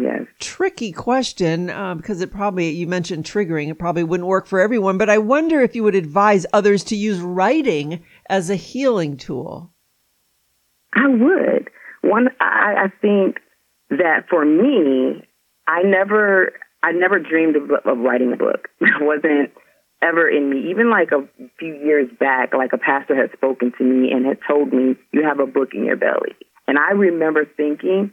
Yes. 0.02 0.24
Tricky 0.40 0.92
question 0.92 1.70
uh, 1.70 1.96
because 1.96 2.22
it 2.22 2.32
probably 2.32 2.70
you 2.70 2.88
mentioned 2.88 3.26
triggering. 3.26 3.70
It 3.70 3.78
probably 3.78 4.04
wouldn't 4.04 4.28
work 4.28 4.48
for 4.48 4.60
everyone, 4.60 4.98
but 4.98 5.10
I 5.10 5.18
wonder 5.18 5.62
if 5.62 5.76
you 5.76 5.84
would 5.84 5.96
advise 5.96 6.46
others 6.54 6.84
to 6.86 6.96
use 6.96 7.20
writing 7.20 8.04
as 8.30 8.50
a 8.50 8.56
healing 8.56 9.18
tool. 9.18 9.72
I 10.94 11.08
would. 11.08 11.70
One, 12.02 12.30
I, 12.40 12.86
I 12.86 12.88
think 13.02 13.40
that 13.90 14.28
for 14.30 14.46
me, 14.46 15.26
I 15.68 15.84
never, 15.84 16.54
I 16.82 16.92
never 16.92 17.20
dreamed 17.20 17.56
of, 17.56 17.70
of 17.86 17.98
writing 18.00 18.34
a 18.34 18.38
book. 18.38 18.70
I 18.82 19.04
wasn't 19.04 19.52
ever 20.04 20.30
in 20.30 20.50
me. 20.50 20.70
Even 20.70 20.90
like 20.90 21.12
a 21.12 21.28
few 21.58 21.76
years 21.76 22.10
back, 22.20 22.54
like 22.54 22.74
a 22.74 22.78
pastor 22.78 23.16
had 23.16 23.32
spoken 23.32 23.72
to 23.78 23.84
me 23.84 24.12
and 24.12 24.26
had 24.26 24.40
told 24.48 24.74
me, 24.74 24.96
You 25.12 25.24
have 25.24 25.40
a 25.40 25.48
book 25.48 25.70
in 25.74 25.86
your 25.86 25.96
belly. 25.96 26.36
And 26.68 26.78
I 26.78 26.92
remember 26.92 27.46
thinking, 27.46 28.12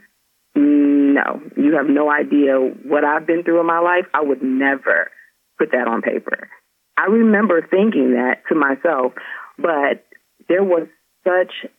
No, 0.55 1.43
you 1.57 1.77
have 1.77 1.89
no 1.89 2.11
idea 2.11 2.55
what 2.57 3.05
I've 3.05 3.27
been 3.27 3.43
through 3.43 3.61
in 3.61 3.67
my 3.67 3.81
life. 3.81 4.07
I 4.15 4.23
would 4.23 4.43
never 4.43 5.11
put 5.59 5.73
that 5.73 5.89
on 5.89 6.03
paper. 6.03 6.49
I 6.97 7.07
remember 7.07 7.67
thinking 7.69 8.13
that 8.13 8.43
to 8.49 8.55
myself, 8.55 9.13
but 9.59 10.05
there 10.49 10.65
was 10.65 10.87
such 11.25 11.71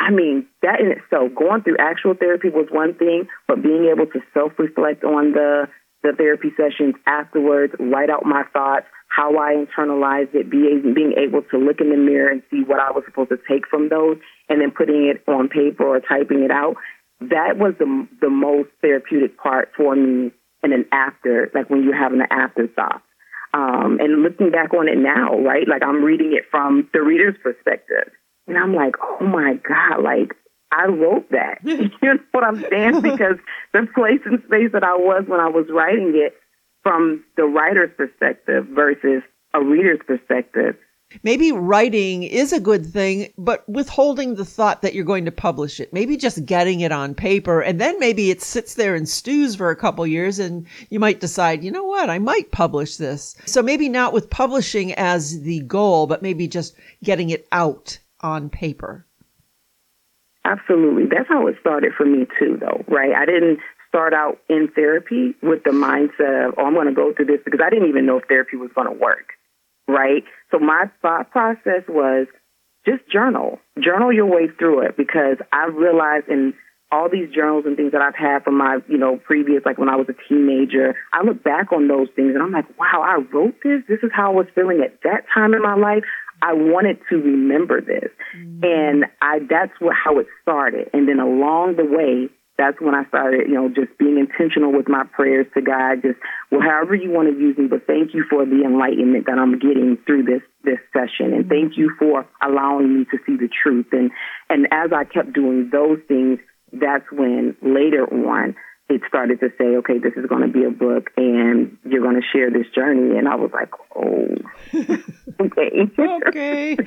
I 0.00 0.10
mean, 0.10 0.48
that 0.62 0.80
in 0.80 0.90
itself, 0.90 1.30
going 1.38 1.62
through 1.62 1.76
actual 1.78 2.14
therapy 2.14 2.48
was 2.48 2.66
one 2.72 2.94
thing, 2.94 3.28
but 3.46 3.62
being 3.62 3.86
able 3.86 4.06
to 4.06 4.20
self 4.34 4.52
reflect 4.58 5.04
on 5.04 5.30
the 5.30 5.68
the 6.02 6.12
therapy 6.16 6.48
sessions 6.56 6.94
afterwards, 7.06 7.74
write 7.78 8.10
out 8.10 8.24
my 8.24 8.42
thoughts, 8.52 8.86
how 9.14 9.36
I 9.36 9.54
internalized 9.54 10.34
it, 10.34 10.50
being, 10.50 10.94
being 10.94 11.12
able 11.18 11.42
to 11.50 11.58
look 11.58 11.80
in 11.80 11.90
the 11.90 11.96
mirror 11.96 12.30
and 12.30 12.42
see 12.50 12.62
what 12.64 12.80
I 12.80 12.90
was 12.90 13.04
supposed 13.04 13.28
to 13.28 13.36
take 13.48 13.68
from 13.68 13.90
those, 13.90 14.16
and 14.48 14.60
then 14.60 14.70
putting 14.70 15.06
it 15.12 15.22
on 15.30 15.48
paper 15.48 15.84
or 15.84 16.00
typing 16.00 16.42
it 16.42 16.50
out. 16.50 16.76
That 17.20 17.56
was 17.56 17.74
the 17.78 18.08
the 18.20 18.30
most 18.30 18.70
therapeutic 18.80 19.38
part 19.38 19.70
for 19.76 19.94
me 19.94 20.32
in 20.64 20.72
an 20.72 20.86
after, 20.92 21.50
like 21.54 21.68
when 21.68 21.84
you're 21.84 21.96
having 21.96 22.20
an 22.20 22.26
afterthought. 22.30 23.02
Um, 23.54 23.98
and 24.00 24.22
looking 24.22 24.50
back 24.50 24.72
on 24.72 24.88
it 24.88 24.96
now, 24.96 25.38
right? 25.38 25.68
Like 25.68 25.82
I'm 25.84 26.02
reading 26.02 26.32
it 26.32 26.44
from 26.50 26.88
the 26.94 27.02
reader's 27.02 27.36
perspective. 27.42 28.10
And 28.48 28.56
I'm 28.56 28.74
like, 28.74 28.94
oh 29.02 29.24
my 29.26 29.60
God, 29.62 30.02
like 30.02 30.34
I 30.72 30.86
wrote 30.86 31.30
that. 31.30 31.58
you 31.64 31.90
know 32.02 32.18
what 32.32 32.44
I'm 32.44 32.64
saying? 32.70 33.02
Because 33.02 33.36
the 33.72 33.86
place 33.94 34.20
and 34.24 34.42
space 34.46 34.72
that 34.72 34.82
I 34.82 34.96
was 34.96 35.24
when 35.28 35.38
I 35.38 35.48
was 35.48 35.66
writing 35.70 36.12
it 36.16 36.34
from 36.82 37.24
the 37.36 37.44
writer's 37.44 37.90
perspective 37.96 38.66
versus 38.68 39.22
a 39.54 39.62
reader's 39.62 40.00
perspective. 40.06 40.76
Maybe 41.22 41.52
writing 41.52 42.22
is 42.22 42.52
a 42.54 42.60
good 42.60 42.86
thing, 42.86 43.32
but 43.36 43.68
withholding 43.68 44.34
the 44.34 44.46
thought 44.46 44.80
that 44.80 44.94
you're 44.94 45.04
going 45.04 45.26
to 45.26 45.32
publish 45.32 45.78
it. 45.78 45.92
Maybe 45.92 46.16
just 46.16 46.46
getting 46.46 46.80
it 46.80 46.90
on 46.90 47.14
paper 47.14 47.60
and 47.60 47.78
then 47.78 47.98
maybe 47.98 48.30
it 48.30 48.40
sits 48.40 48.74
there 48.74 48.94
and 48.94 49.06
stews 49.06 49.54
for 49.54 49.70
a 49.70 49.76
couple 49.76 50.06
years 50.06 50.38
and 50.38 50.66
you 50.88 50.98
might 50.98 51.20
decide, 51.20 51.62
you 51.62 51.70
know 51.70 51.84
what, 51.84 52.08
I 52.08 52.18
might 52.18 52.50
publish 52.50 52.96
this. 52.96 53.36
So 53.44 53.62
maybe 53.62 53.90
not 53.90 54.14
with 54.14 54.30
publishing 54.30 54.94
as 54.94 55.42
the 55.42 55.60
goal, 55.60 56.06
but 56.06 56.22
maybe 56.22 56.48
just 56.48 56.74
getting 57.04 57.28
it 57.28 57.46
out 57.52 57.98
on 58.20 58.48
paper. 58.48 59.06
Absolutely. 60.44 61.04
That's 61.06 61.28
how 61.28 61.46
it 61.46 61.56
started 61.60 61.92
for 61.96 62.04
me 62.04 62.26
too, 62.38 62.58
though, 62.58 62.84
right? 62.88 63.12
I 63.14 63.26
didn't 63.26 63.60
start 63.92 64.14
out 64.14 64.38
in 64.48 64.68
therapy 64.74 65.34
with 65.42 65.64
the 65.64 65.70
mindset 65.70 66.48
of, 66.48 66.54
oh, 66.56 66.64
I'm 66.64 66.72
going 66.72 66.86
to 66.86 66.94
go 66.94 67.12
through 67.12 67.26
this 67.26 67.40
because 67.44 67.60
I 67.62 67.68
didn't 67.68 67.90
even 67.90 68.06
know 68.06 68.16
if 68.16 68.24
therapy 68.26 68.56
was 68.56 68.70
going 68.74 68.86
to 68.86 68.98
work, 68.98 69.36
right? 69.86 70.24
So 70.50 70.58
my 70.58 70.86
thought 71.02 71.30
process 71.30 71.84
was 71.86 72.26
just 72.86 73.02
journal, 73.12 73.58
journal 73.78 74.10
your 74.10 74.26
way 74.26 74.48
through 74.58 74.86
it 74.86 74.96
because 74.96 75.36
I 75.52 75.66
realized 75.66 76.28
in 76.28 76.54
all 76.90 77.08
these 77.10 77.28
journals 77.34 77.64
and 77.66 77.76
things 77.76 77.92
that 77.92 78.00
I've 78.00 78.16
had 78.16 78.44
from 78.44 78.56
my, 78.56 78.78
you 78.88 78.96
know, 78.96 79.18
previous, 79.18 79.62
like 79.64 79.76
when 79.76 79.90
I 79.90 79.96
was 79.96 80.06
a 80.08 80.16
teenager, 80.28 80.96
I 81.12 81.22
look 81.22 81.44
back 81.44 81.70
on 81.72 81.86
those 81.86 82.08
things 82.16 82.32
and 82.34 82.42
I'm 82.42 82.52
like, 82.52 82.66
wow, 82.78 83.02
I 83.04 83.20
wrote 83.32 83.56
this. 83.62 83.82
This 83.88 84.00
is 84.02 84.10
how 84.14 84.32
I 84.32 84.34
was 84.34 84.46
feeling 84.54 84.80
at 84.84 85.00
that 85.04 85.24
time 85.34 85.52
in 85.52 85.62
my 85.62 85.74
life. 85.74 86.02
I 86.42 86.54
wanted 86.54 86.98
to 87.10 87.16
remember 87.16 87.80
this. 87.80 88.10
Mm-hmm. 88.36 88.64
And 88.64 89.04
I, 89.20 89.38
that's 89.48 89.72
what, 89.80 89.94
how 89.94 90.18
it 90.18 90.26
started. 90.42 90.90
And 90.92 91.08
then 91.08 91.20
along 91.20 91.76
the 91.76 91.84
way, 91.84 92.28
that's 92.62 92.80
when 92.80 92.94
I 92.94 93.04
started, 93.08 93.48
you 93.48 93.54
know, 93.54 93.68
just 93.68 93.98
being 93.98 94.18
intentional 94.18 94.72
with 94.72 94.88
my 94.88 95.02
prayers 95.02 95.46
to 95.54 95.60
God, 95.60 96.02
just 96.02 96.18
well, 96.52 96.60
however 96.60 96.94
you 96.94 97.10
want 97.10 97.28
to 97.28 97.34
use 97.34 97.58
me, 97.58 97.66
but 97.66 97.88
thank 97.88 98.14
you 98.14 98.24
for 98.30 98.46
the 98.46 98.62
enlightenment 98.64 99.26
that 99.26 99.36
I'm 99.36 99.58
getting 99.58 99.98
through 100.06 100.22
this 100.22 100.42
this 100.62 100.78
session, 100.92 101.34
and 101.34 101.48
thank 101.48 101.76
you 101.76 101.90
for 101.98 102.24
allowing 102.40 103.00
me 103.00 103.04
to 103.10 103.18
see 103.26 103.36
the 103.36 103.48
truth. 103.50 103.86
And 103.90 104.12
and 104.48 104.68
as 104.70 104.92
I 104.92 105.02
kept 105.02 105.32
doing 105.32 105.70
those 105.72 105.98
things, 106.06 106.38
that's 106.72 107.10
when 107.10 107.56
later 107.62 108.06
on 108.06 108.54
it 108.88 109.00
started 109.08 109.40
to 109.40 109.48
say, 109.58 109.76
okay, 109.82 109.98
this 109.98 110.12
is 110.16 110.26
going 110.26 110.42
to 110.42 110.52
be 110.52 110.62
a 110.62 110.70
book, 110.70 111.10
and 111.16 111.76
you're 111.84 112.02
going 112.02 112.20
to 112.20 112.26
share 112.32 112.48
this 112.50 112.66
journey. 112.72 113.18
And 113.18 113.26
I 113.26 113.34
was 113.34 113.50
like, 113.52 113.70
oh, 113.96 114.36
okay, 115.40 115.90
okay. 116.28 116.76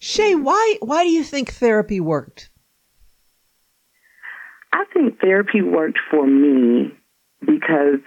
Shae, 0.00 0.42
why 0.42 0.76
why 0.80 1.04
do 1.04 1.10
you 1.10 1.22
think 1.22 1.52
therapy 1.52 2.00
worked? 2.00 2.50
I 4.72 4.84
think 4.92 5.20
therapy 5.20 5.62
worked 5.62 5.98
for 6.10 6.26
me 6.26 6.92
because 7.40 8.00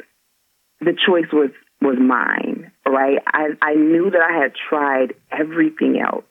the 0.80 0.94
choice 1.06 1.32
was 1.32 1.52
was 1.82 1.98
mine, 2.00 2.72
right? 2.88 3.20
I, 3.28 3.50
I 3.62 3.76
knew 3.76 4.10
that 4.10 4.22
I 4.22 4.42
had 4.42 4.54
tried 4.70 5.14
everything 5.32 6.00
else. 6.00 6.24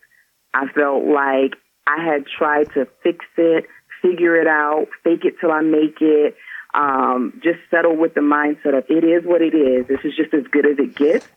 I 0.53 0.67
felt 0.75 1.05
like 1.05 1.55
I 1.87 2.05
had 2.05 2.25
tried 2.27 2.73
to 2.75 2.89
fix 3.03 3.25
it, 3.37 3.67
figure 4.03 4.41
it 4.41 4.47
out, 4.47 4.87
fake 5.05 5.25
it 5.25 5.35
till 5.41 5.53
I 5.53 5.61
make 5.61 6.01
it, 6.01 6.35
um, 6.75 7.41
just 7.43 7.59
settle 7.71 7.97
with 7.97 8.15
the 8.15 8.21
mindset 8.21 8.77
of 8.77 8.85
it 8.89 9.05
is 9.05 9.25
what 9.25 9.43
it 9.43 9.55
is. 9.55 9.87
This 9.87 10.01
is 10.05 10.17
just 10.17 10.35
as 10.35 10.45
good 10.51 10.67
as 10.67 10.79
it 10.79 10.97
gets. 10.97 11.29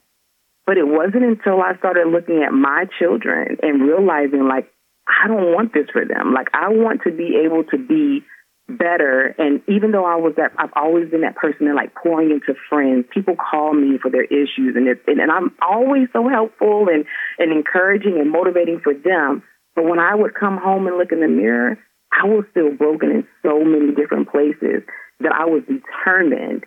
But 0.65 0.77
it 0.77 0.87
wasn't 0.87 1.23
until 1.23 1.61
I 1.61 1.77
started 1.77 2.07
looking 2.07 2.43
at 2.43 2.51
my 2.51 2.85
children 2.99 3.57
and 3.61 3.81
realizing 3.81 4.47
like 4.47 4.71
I 5.07 5.27
don't 5.27 5.53
want 5.53 5.73
this 5.73 5.87
for 5.91 6.03
them. 6.03 6.33
Like 6.33 6.47
I 6.53 6.69
want 6.69 7.03
to 7.03 7.11
be 7.11 7.41
able 7.45 7.63
to 7.65 7.77
be 7.77 8.23
better. 8.67 9.33
And 9.37 9.61
even 9.67 9.91
though 9.91 10.05
I 10.05 10.15
was 10.15 10.33
that, 10.37 10.51
I've 10.57 10.73
always 10.75 11.09
been 11.09 11.21
that 11.21 11.35
person 11.35 11.67
that 11.67 11.75
like 11.75 11.95
pouring 11.95 12.31
into 12.31 12.53
friends. 12.69 13.05
People 13.13 13.35
call 13.35 13.73
me 13.73 13.97
for 14.01 14.11
their 14.11 14.25
issues, 14.25 14.75
and 14.75 14.87
it, 14.87 15.01
and, 15.07 15.19
and 15.19 15.31
I'm 15.31 15.55
always 15.61 16.07
so 16.13 16.27
helpful 16.27 16.87
and 16.91 17.05
and 17.39 17.51
encouraging 17.51 18.19
and 18.19 18.31
motivating 18.31 18.81
for 18.83 18.93
them. 18.93 19.43
But 19.75 19.85
when 19.85 19.99
I 19.99 20.15
would 20.15 20.33
come 20.33 20.57
home 20.57 20.87
and 20.87 20.97
look 20.97 21.11
in 21.11 21.21
the 21.21 21.27
mirror, 21.27 21.77
I 22.11 22.25
was 22.25 22.45
still 22.51 22.71
broken 22.71 23.11
in 23.11 23.27
so 23.43 23.63
many 23.63 23.93
different 23.93 24.29
places 24.29 24.83
that 25.19 25.33
I 25.33 25.45
was 25.45 25.63
determined 25.63 26.65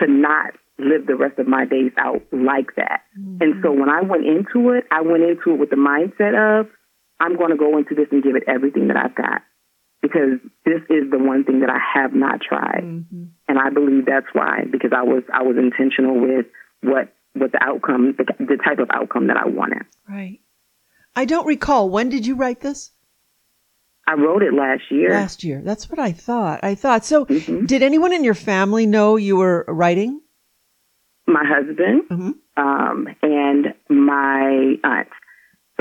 to 0.00 0.06
not 0.06 0.54
live 0.78 1.06
the 1.06 1.16
rest 1.16 1.38
of 1.38 1.46
my 1.46 1.64
days 1.64 1.92
out 1.98 2.22
like 2.32 2.74
that. 2.76 3.02
Mm-hmm. 3.18 3.38
And 3.40 3.54
so 3.62 3.72
when 3.72 3.88
I 3.88 4.02
went 4.02 4.26
into 4.26 4.70
it, 4.70 4.84
I 4.90 5.02
went 5.02 5.22
into 5.22 5.54
it 5.54 5.58
with 5.58 5.70
the 5.70 5.76
mindset 5.76 6.34
of 6.34 6.66
I'm 7.20 7.36
going 7.36 7.50
to 7.50 7.56
go 7.56 7.78
into 7.78 7.94
this 7.94 8.08
and 8.10 8.22
give 8.22 8.36
it 8.36 8.44
everything 8.48 8.88
that 8.88 8.96
I've 8.96 9.14
got 9.14 9.42
because 10.02 10.40
this 10.64 10.82
is 10.90 11.10
the 11.10 11.18
one 11.18 11.44
thing 11.44 11.60
that 11.60 11.70
I 11.70 11.78
have 11.94 12.12
not 12.12 12.40
tried. 12.40 12.82
Mm-hmm. 12.82 13.24
And 13.48 13.58
I 13.58 13.70
believe 13.70 14.06
that's 14.06 14.26
why, 14.32 14.64
because 14.70 14.90
I 14.94 15.02
was 15.04 15.22
I 15.32 15.42
was 15.42 15.56
intentional 15.56 16.20
with 16.20 16.46
what 16.82 17.14
what 17.34 17.52
the 17.52 17.62
outcome, 17.62 18.14
the, 18.18 18.24
the 18.38 18.58
type 18.62 18.78
of 18.78 18.90
outcome 18.92 19.28
that 19.28 19.36
I 19.36 19.48
wanted. 19.48 19.86
Right. 20.08 20.40
I 21.14 21.24
don't 21.24 21.46
recall. 21.46 21.88
When 21.88 22.08
did 22.08 22.26
you 22.26 22.34
write 22.34 22.60
this? 22.60 22.90
I 24.06 24.14
wrote 24.14 24.42
it 24.42 24.52
last 24.52 24.82
year. 24.90 25.10
Last 25.10 25.44
year. 25.44 25.62
That's 25.62 25.88
what 25.88 25.98
I 25.98 26.12
thought. 26.12 26.60
I 26.62 26.74
thought. 26.74 27.04
So, 27.04 27.24
mm-hmm. 27.24 27.66
did 27.66 27.82
anyone 27.82 28.12
in 28.12 28.24
your 28.24 28.34
family 28.34 28.86
know 28.86 29.16
you 29.16 29.36
were 29.36 29.64
writing? 29.68 30.20
My 31.26 31.44
husband 31.46 32.02
mm-hmm. 32.10 32.62
um, 32.62 33.06
and 33.22 33.74
my 33.88 34.74
aunt. 34.82 35.08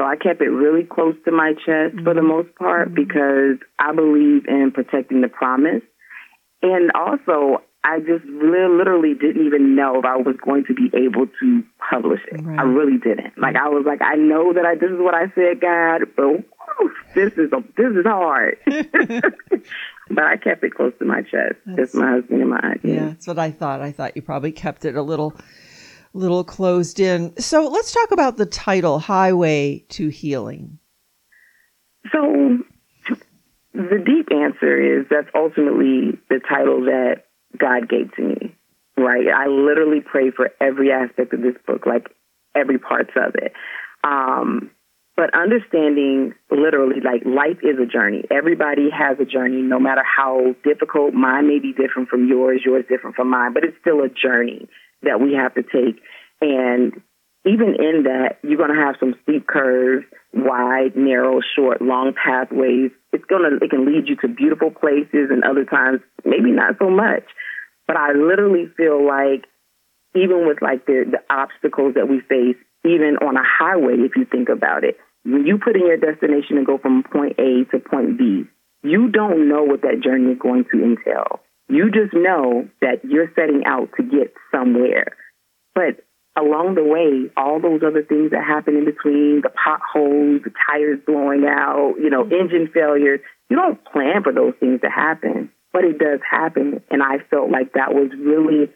So 0.01 0.07
I 0.07 0.15
kept 0.15 0.41
it 0.41 0.49
really 0.49 0.83
close 0.83 1.13
to 1.25 1.31
my 1.31 1.53
chest 1.53 1.93
mm-hmm. 1.93 2.03
for 2.03 2.15
the 2.15 2.21
mm-hmm. 2.21 2.49
most 2.49 2.55
part 2.55 2.89
mm-hmm. 2.89 2.95
because 2.95 3.61
I 3.77 3.93
believe 3.93 4.47
in 4.47 4.71
protecting 4.73 5.21
the 5.21 5.27
promise. 5.27 5.83
And 6.63 6.91
also, 6.95 7.61
I 7.83 7.99
just 7.99 8.25
really, 8.25 8.77
literally 8.77 9.13
didn't 9.13 9.45
even 9.45 9.75
know 9.75 9.99
if 9.99 10.05
I 10.05 10.17
was 10.17 10.37
going 10.43 10.65
to 10.69 10.73
be 10.73 10.89
able 10.97 11.27
to 11.39 11.63
publish 11.77 12.21
it. 12.31 12.41
Right. 12.41 12.57
I 12.59 12.63
really 12.63 12.97
didn't. 12.97 13.37
Like 13.37 13.55
I 13.55 13.69
was 13.69 13.85
like, 13.85 14.01
I 14.01 14.15
know 14.15 14.53
that 14.53 14.65
I 14.65 14.73
this 14.73 14.89
is 14.89 14.97
what 14.97 15.13
I 15.13 15.29
said, 15.35 15.61
God, 15.61 16.01
but 16.15 16.25
whew, 16.25 16.91
this 17.13 17.33
is 17.33 17.53
a, 17.53 17.61
this 17.77 17.93
is 17.93 18.05
hard. 18.05 18.57
but 18.65 20.23
I 20.23 20.37
kept 20.37 20.63
it 20.63 20.73
close 20.73 20.93
to 20.97 21.05
my 21.05 21.21
chest. 21.21 21.61
That's, 21.65 21.77
just 21.77 21.95
my 21.95 22.09
husband 22.09 22.41
and 22.41 22.49
my 22.49 22.59
aunt. 22.63 22.81
Yeah, 22.83 23.05
that's 23.09 23.27
what 23.27 23.37
I 23.37 23.51
thought. 23.51 23.81
I 23.81 23.91
thought 23.91 24.15
you 24.15 24.23
probably 24.23 24.51
kept 24.51 24.83
it 24.83 24.95
a 24.95 25.03
little 25.03 25.35
little 26.13 26.43
closed 26.43 26.99
in. 26.99 27.35
So 27.37 27.67
let's 27.67 27.93
talk 27.93 28.11
about 28.11 28.37
the 28.37 28.45
title, 28.45 28.99
Highway 28.99 29.85
to 29.89 30.09
Healing. 30.09 30.79
So 32.11 32.59
the 33.73 34.03
deep 34.05 34.29
answer 34.31 34.99
is 34.99 35.05
that's 35.09 35.29
ultimately 35.35 36.19
the 36.29 36.39
title 36.47 36.81
that 36.85 37.25
God 37.57 37.89
gave 37.89 38.13
to 38.15 38.21
me, 38.21 38.55
right? 38.97 39.27
I 39.27 39.47
literally 39.47 40.01
pray 40.01 40.31
for 40.31 40.49
every 40.59 40.91
aspect 40.91 41.33
of 41.33 41.41
this 41.41 41.55
book, 41.65 41.85
like 41.85 42.07
every 42.55 42.79
parts 42.79 43.11
of 43.15 43.35
it. 43.35 43.53
Um, 44.03 44.71
but 45.15 45.33
understanding 45.35 46.33
literally 46.49 47.01
like 47.01 47.23
life 47.25 47.59
is 47.61 47.77
a 47.81 47.85
journey. 47.85 48.23
Everybody 48.31 48.89
has 48.89 49.19
a 49.19 49.25
journey, 49.25 49.61
no 49.61 49.79
matter 49.79 50.03
how 50.03 50.55
difficult. 50.63 51.13
Mine 51.13 51.47
may 51.47 51.59
be 51.59 51.73
different 51.73 52.09
from 52.09 52.27
yours, 52.27 52.61
yours 52.65 52.85
different 52.89 53.15
from 53.15 53.29
mine, 53.29 53.53
but 53.53 53.63
it's 53.63 53.77
still 53.81 54.01
a 54.01 54.09
journey 54.09 54.67
that 55.03 55.19
we 55.19 55.33
have 55.33 55.53
to 55.55 55.63
take. 55.63 56.01
And 56.41 57.01
even 57.45 57.75
in 57.79 58.03
that, 58.03 58.37
you're 58.43 58.57
going 58.57 58.75
to 58.75 58.83
have 58.85 58.95
some 58.99 59.15
steep 59.23 59.47
curves, 59.47 60.05
wide, 60.33 60.95
narrow, 60.95 61.39
short, 61.55 61.81
long 61.81 62.13
pathways. 62.13 62.91
It's 63.11 63.25
going 63.25 63.49
to, 63.49 63.65
it 63.65 63.69
can 63.69 63.85
lead 63.85 64.07
you 64.07 64.15
to 64.17 64.27
beautiful 64.27 64.71
places 64.71 65.29
and 65.29 65.43
other 65.43 65.65
times, 65.65 66.01
maybe 66.23 66.51
not 66.51 66.75
so 66.79 66.89
much. 66.89 67.23
But 67.87 67.97
I 67.97 68.13
literally 68.13 68.67
feel 68.77 69.05
like 69.05 69.45
even 70.15 70.47
with 70.47 70.61
like 70.61 70.85
the, 70.85 71.05
the 71.09 71.33
obstacles 71.33 71.95
that 71.95 72.07
we 72.07 72.21
face, 72.21 72.57
even 72.85 73.17
on 73.21 73.37
a 73.37 73.43
highway, 73.43 73.95
if 73.99 74.15
you 74.15 74.25
think 74.25 74.49
about 74.49 74.83
it, 74.83 74.97
when 75.23 75.45
you 75.45 75.57
put 75.57 75.75
in 75.75 75.85
your 75.85 75.97
destination 75.97 76.57
and 76.57 76.65
go 76.65 76.77
from 76.77 77.03
point 77.03 77.37
A 77.39 77.65
to 77.71 77.79
point 77.79 78.17
B, 78.17 78.45
you 78.83 79.09
don't 79.09 79.47
know 79.47 79.63
what 79.63 79.81
that 79.81 80.01
journey 80.03 80.33
is 80.33 80.39
going 80.39 80.65
to 80.71 80.83
entail. 80.83 81.41
You 81.69 81.91
just 81.91 82.13
know 82.13 82.67
that 82.81 83.03
you're 83.03 83.31
setting 83.35 83.63
out 83.65 83.89
to 83.97 84.03
get 84.03 84.33
somewhere. 84.51 85.05
But 85.73 86.03
along 86.37 86.75
the 86.75 86.83
way, 86.83 87.31
all 87.37 87.59
those 87.61 87.81
other 87.85 88.03
things 88.03 88.31
that 88.31 88.43
happen 88.43 88.75
in 88.75 88.85
between, 88.85 89.41
the 89.41 89.51
potholes, 89.51 90.41
the 90.43 90.51
tires 90.67 90.99
blowing 91.05 91.45
out, 91.47 91.95
you 91.99 92.09
know, 92.09 92.23
engine 92.23 92.69
failures, 92.73 93.19
you 93.49 93.57
don't 93.57 93.83
plan 93.85 94.23
for 94.23 94.31
those 94.31 94.53
things 94.59 94.81
to 94.81 94.89
happen, 94.89 95.51
but 95.73 95.83
it 95.83 95.97
does 95.99 96.19
happen. 96.29 96.81
And 96.89 97.03
I 97.03 97.19
felt 97.29 97.51
like 97.51 97.73
that 97.73 97.93
was 97.93 98.11
really 98.17 98.71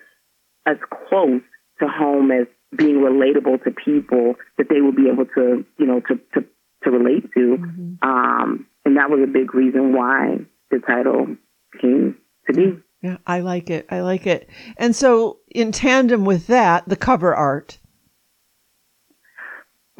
as 0.66 0.78
close 1.08 1.42
to 1.80 1.88
home 1.88 2.32
as 2.32 2.48
being 2.76 2.98
relatable 2.98 3.64
to 3.64 3.72
people 3.72 4.36
that 4.58 4.68
they 4.70 4.82
would 4.82 4.96
be 4.96 5.10
able 5.12 5.26
to, 5.26 5.66
you 5.78 5.86
know, 5.86 6.02
to, 6.02 6.16
to, 6.34 6.46
to 6.84 6.92
relate 6.92 7.32
to. 7.34 7.58
Mm-hmm. 7.58 8.08
Um, 8.08 8.68
and 8.84 8.98
that 8.98 9.10
was 9.10 9.22
a 9.24 9.32
big 9.32 9.54
reason 9.54 9.96
why 9.96 10.40
the 10.72 10.80
title 10.80 11.38
came 11.80 12.18
to 12.48 12.54
be. 12.54 12.82
Yeah, 13.02 13.18
I 13.28 13.42
like 13.42 13.70
it. 13.70 13.86
I 13.90 14.02
like 14.02 14.26
it. 14.26 14.50
And 14.78 14.96
so, 14.96 15.40
in 15.50 15.72
tandem 15.72 16.26
with 16.26 16.48
that, 16.48 16.88
the 16.90 16.96
cover 16.96 17.36
art. 17.36 17.78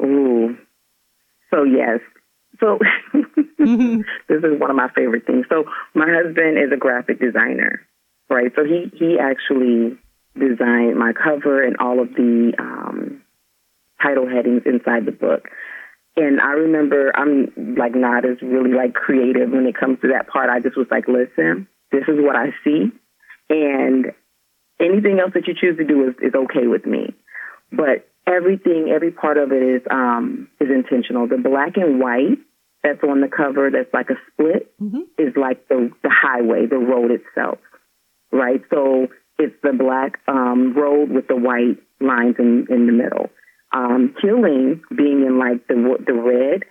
Ooh. 0.02 0.56
So, 1.50 1.62
yes. 1.62 2.00
So, 2.58 2.78
mm-hmm. 3.14 4.00
this 4.28 4.38
is 4.42 4.60
one 4.60 4.70
of 4.70 4.76
my 4.76 4.88
favorite 4.94 5.26
things. 5.26 5.46
So, 5.48 5.64
my 5.94 6.06
husband 6.08 6.58
is 6.58 6.72
a 6.72 6.76
graphic 6.76 7.20
designer, 7.20 7.86
right? 8.28 8.50
So, 8.56 8.64
he, 8.64 8.90
he 8.98 9.18
actually 9.20 9.96
designed 10.34 10.98
my 10.98 11.12
cover 11.12 11.62
and 11.62 11.76
all 11.78 12.00
of 12.00 12.08
the 12.14 12.52
um, 12.58 13.22
title 14.02 14.28
headings 14.28 14.62
inside 14.66 15.06
the 15.06 15.12
book. 15.12 15.48
And 16.16 16.40
I 16.40 16.52
remember 16.52 17.12
I'm 17.14 17.76
like 17.78 17.94
not 17.94 18.24
as 18.24 18.40
really 18.40 18.72
like 18.72 18.94
creative 18.94 19.50
when 19.50 19.66
it 19.66 19.76
comes 19.78 20.00
to 20.00 20.08
that 20.08 20.28
part. 20.28 20.48
I 20.48 20.60
just 20.60 20.76
was 20.76 20.86
like, 20.90 21.06
listen, 21.08 21.68
this 21.90 22.04
is 22.08 22.16
what 22.18 22.36
I 22.36 22.50
see. 22.64 22.92
And 23.48 24.06
anything 24.80 25.18
else 25.20 25.32
that 25.34 25.46
you 25.46 25.54
choose 25.58 25.76
to 25.78 25.84
do 25.84 26.08
is, 26.08 26.14
is 26.20 26.34
okay 26.34 26.66
with 26.66 26.84
me. 26.86 27.14
But 27.72 28.08
everything, 28.26 28.90
every 28.94 29.10
part 29.10 29.38
of 29.38 29.52
it 29.52 29.62
is 29.62 29.82
um, 29.90 30.48
is 30.60 30.68
intentional. 30.70 31.28
The 31.28 31.38
black 31.38 31.76
and 31.76 32.00
white 32.00 32.38
that's 32.82 33.02
on 33.02 33.20
the 33.20 33.28
cover, 33.28 33.70
that's 33.70 33.92
like 33.92 34.10
a 34.10 34.18
split, 34.32 34.72
mm-hmm. 34.80 35.02
is 35.18 35.34
like 35.36 35.68
the 35.68 35.90
the 36.02 36.10
highway, 36.10 36.66
the 36.66 36.78
road 36.78 37.10
itself, 37.10 37.58
right? 38.32 38.62
So 38.70 39.08
it's 39.38 39.56
the 39.62 39.72
black 39.72 40.20
um, 40.28 40.74
road 40.74 41.10
with 41.10 41.28
the 41.28 41.36
white 41.36 41.78
lines 42.00 42.36
in 42.38 42.66
in 42.70 42.86
the 42.86 42.92
middle. 42.92 43.30
Um, 43.74 44.14
healing 44.22 44.82
being 44.96 45.22
in 45.26 45.38
like 45.38 45.66
the 45.66 45.74
the 46.06 46.14
red, 46.14 46.64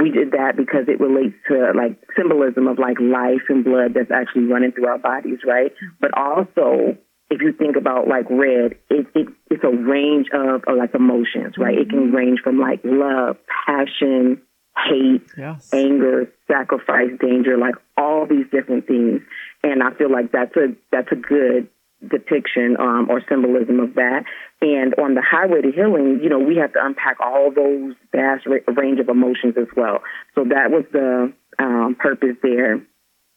we 0.00 0.10
did 0.10 0.32
that 0.32 0.56
because 0.56 0.88
it 0.88 1.00
relates 1.00 1.34
to 1.48 1.72
like 1.74 1.98
symbolism 2.16 2.66
of 2.68 2.78
like 2.78 2.98
life 3.00 3.46
and 3.48 3.64
blood 3.64 3.94
that's 3.94 4.10
actually 4.10 4.44
running 4.44 4.72
through 4.72 4.86
our 4.86 4.98
bodies, 4.98 5.38
right? 5.46 5.72
But 6.00 6.16
also, 6.16 6.96
if 7.30 7.40
you 7.40 7.52
think 7.52 7.76
about 7.76 8.06
like 8.08 8.28
red, 8.30 8.78
it, 8.90 9.06
it 9.14 9.28
it's 9.50 9.64
a 9.64 9.70
range 9.70 10.28
of, 10.32 10.62
of 10.66 10.76
like 10.76 10.94
emotions, 10.94 11.54
right? 11.58 11.78
It 11.78 11.90
can 11.90 12.08
mm-hmm. 12.08 12.16
range 12.16 12.40
from 12.42 12.58
like 12.58 12.80
love, 12.84 13.36
passion, 13.66 14.42
hate, 14.76 15.26
yes. 15.36 15.72
anger, 15.72 16.30
sacrifice, 16.46 17.10
danger, 17.20 17.56
like 17.58 17.74
all 17.96 18.26
these 18.26 18.46
different 18.52 18.86
things. 18.86 19.22
And 19.62 19.82
I 19.82 19.92
feel 19.94 20.10
like 20.10 20.32
that's 20.32 20.54
a 20.56 20.76
that's 20.92 21.10
a 21.10 21.16
good 21.16 21.68
depiction 22.00 22.76
um, 22.78 23.08
or 23.10 23.22
symbolism 23.28 23.80
of 23.80 23.94
that. 23.94 24.24
And 24.60 24.94
on 24.94 25.14
the 25.14 25.22
highway 25.22 25.62
to 25.62 25.72
healing, 25.72 26.20
you 26.22 26.28
know, 26.28 26.38
we 26.38 26.56
have 26.56 26.72
to 26.72 26.80
unpack 26.82 27.18
all 27.20 27.50
those 27.54 27.94
vast 28.12 28.46
ra- 28.46 28.74
range 28.74 29.00
of 29.00 29.08
emotions 29.08 29.54
as 29.58 29.68
well. 29.76 30.00
So 30.34 30.44
that 30.44 30.70
was 30.70 30.84
the 30.92 31.32
um, 31.58 31.96
purpose 31.98 32.36
there. 32.42 32.78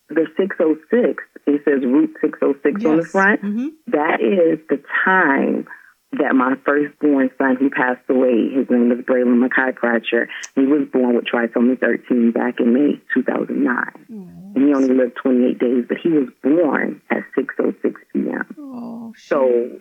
The 0.09 0.25
606, 0.37 1.23
it 1.45 1.61
says 1.65 1.85
Route 1.85 2.15
606 2.21 2.81
yes. 2.81 2.89
on 2.89 2.97
the 2.97 3.05
front. 3.05 3.41
Mm-hmm. 3.43 3.67
That 3.87 4.21
is 4.21 4.59
the 4.67 4.81
time 5.05 5.67
that 6.13 6.33
my 6.33 6.55
firstborn 6.65 7.29
son 7.37 7.55
who 7.57 7.69
passed 7.69 8.01
away, 8.09 8.49
his 8.49 8.69
name 8.69 8.89
was 8.89 8.99
Braylon 8.99 9.39
Mackay 9.39 9.77
Pratcher, 9.77 10.27
he 10.55 10.65
was 10.65 10.87
born 10.91 11.15
with 11.15 11.25
trisomy 11.25 11.79
13 11.79 12.31
back 12.31 12.59
in 12.59 12.73
May 12.73 12.99
2009. 13.13 14.05
Mm. 14.11 14.55
And 14.55 14.67
he 14.67 14.73
only 14.73 14.95
lived 14.95 15.17
28 15.21 15.59
days, 15.59 15.85
but 15.87 15.97
he 16.01 16.09
was 16.09 16.29
born 16.41 17.01
at 17.11 17.23
6.06 17.37 17.93
p.m. 18.13 18.55
Oh, 18.57 19.13
so 19.15 19.79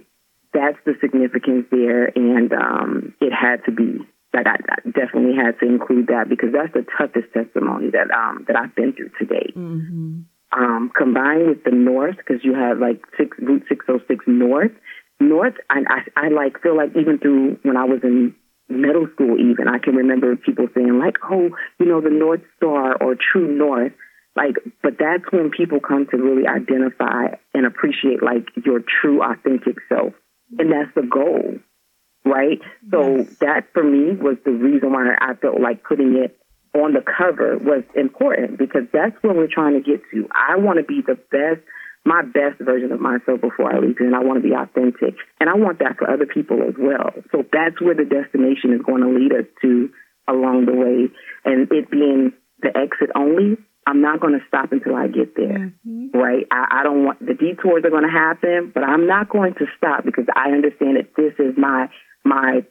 that's 0.53 0.79
the 0.85 0.95
significance 1.01 1.67
there, 1.71 2.07
and 2.15 2.53
um, 2.53 3.15
it 3.21 3.33
had 3.33 3.65
to 3.65 3.73
be 3.73 3.99
like 4.35 4.47
I, 4.47 4.57
I, 4.69 4.91
definitely 4.91 5.37
had 5.37 5.59
to 5.61 5.67
include 5.67 6.09
that 6.09 6.29
because 6.29 6.51
that's 6.53 6.73
the 6.73 6.85
toughest 6.97 7.33
testimony 7.33 7.91
that 7.91 8.11
um, 8.11 8.45
that 8.47 8.57
I've 8.57 8.75
been 8.75 8.93
through 8.93 9.11
to 9.19 9.25
date. 9.25 9.57
Mm-hmm. 9.57 10.21
Um, 10.51 10.91
combined 10.97 11.47
with 11.47 11.65
the 11.65 11.73
North, 11.73 12.17
because 12.17 12.43
you 12.43 12.55
have 12.55 12.79
like 12.79 13.03
six, 13.19 13.37
Route 13.39 13.65
606 13.69 14.25
North, 14.27 14.73
North, 15.21 15.55
I, 15.69 15.81
I, 15.89 16.27
I 16.27 16.29
like 16.29 16.63
feel 16.63 16.77
like 16.77 16.91
even 16.97 17.19
through 17.19 17.59
when 17.63 17.77
I 17.77 17.85
was 17.85 18.01
in 18.03 18.35
middle 18.69 19.09
school, 19.15 19.37
even 19.39 19.69
I 19.69 19.79
can 19.79 19.97
remember 19.97 20.37
people 20.37 20.69
saying 20.75 20.99
like, 20.99 21.17
"Oh, 21.29 21.51
you 21.81 21.87
know, 21.87 22.01
the 22.01 22.11
North 22.11 22.43
Star 22.57 22.97
or 23.03 23.17
True 23.17 23.49
North." 23.49 23.93
Like, 24.37 24.57
but 24.83 24.95
that's 24.99 25.25
when 25.33 25.51
people 25.51 25.81
come 25.81 26.07
to 26.11 26.17
really 26.17 26.47
identify 26.47 27.35
and 27.55 27.67
appreciate 27.67 28.23
like 28.23 28.47
your 28.65 28.81
true, 28.81 29.23
authentic 29.23 29.79
self, 29.89 30.13
and 30.59 30.71
that's 30.71 30.95
the 30.95 31.03
goal, 31.03 31.59
right? 32.25 32.61
So 32.91 33.17
yes. 33.17 33.37
that 33.41 33.73
for 33.73 33.83
me 33.83 34.15
was 34.15 34.37
the 34.45 34.53
reason 34.53 34.93
why 34.93 35.17
I 35.21 35.35
felt 35.35 35.61
like 35.61 35.83
putting 35.83 36.17
it 36.17 36.39
on 36.75 36.93
the 36.93 37.03
cover 37.03 37.59
was 37.59 37.83
important 37.97 38.59
because 38.59 38.83
that's 38.93 39.17
what 39.23 39.35
we're 39.35 39.49
trying 39.53 39.75
to 39.75 39.81
get 39.81 40.03
to. 40.13 40.29
I 40.33 40.57
want 40.57 40.79
to 40.79 40.85
be 40.85 41.01
the 41.05 41.17
best 41.33 41.67
my 42.09 42.23
best 42.23 42.57
version 42.59 42.91
of 42.91 43.01
myself 43.01 43.41
before 43.41 43.69
I 43.69 43.79
leave 43.79 43.99
here, 43.99 44.09
and 44.09 44.17
I 44.17 44.25
want 44.25 44.43
to 44.43 44.49
be 44.49 44.57
authentic. 44.57 45.21
And 45.39 45.51
I 45.51 45.55
want 45.55 45.79
that 45.81 45.99
for 45.99 46.09
other 46.09 46.25
people 46.25 46.65
as 46.65 46.75
well. 46.79 47.13
So 47.31 47.45
that's 47.53 47.81
where 47.81 47.95
the 47.95 48.09
destination 48.09 48.73
is 48.73 48.81
going 48.81 49.05
to 49.05 49.13
lead 49.13 49.33
us 49.37 49.45
to 49.61 49.93
along 50.27 50.65
the 50.65 50.75
way. 50.75 51.13
And 51.45 51.69
it 51.71 51.91
being 51.91 52.33
the 52.61 52.73
exit 52.73 53.13
only, 53.15 53.61
I'm 53.87 54.01
not 54.01 54.21
going 54.21 54.33
to 54.33 54.45
stop 54.49 54.73
until 54.73 54.97
I 54.97 55.09
get 55.09 55.37
there, 55.37 55.73
mm-hmm. 55.87 56.17
right? 56.17 56.45
I, 56.51 56.81
I 56.81 56.83
don't 56.83 57.05
want 57.05 57.21
the 57.21 57.35
detours 57.35 57.85
are 57.85 57.93
going 57.93 58.09
to 58.09 58.11
happen, 58.11 58.73
but 58.75 58.85
I'm 58.85 59.07
not 59.07 59.29
going 59.29 59.55
to 59.55 59.67
stop 59.77 60.05
because 60.05 60.27
I 60.35 60.51
understand 60.51 60.97
that 60.97 61.13
this 61.17 61.33
is 61.39 61.57
my 61.57 61.89
my 62.25 62.65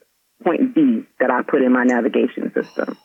point 0.43 0.75
B 0.75 1.05
that 1.19 1.31
I 1.31 1.41
put 1.41 1.61
in 1.61 1.73
my 1.73 1.83
navigation 1.83 2.51
system. 2.53 2.97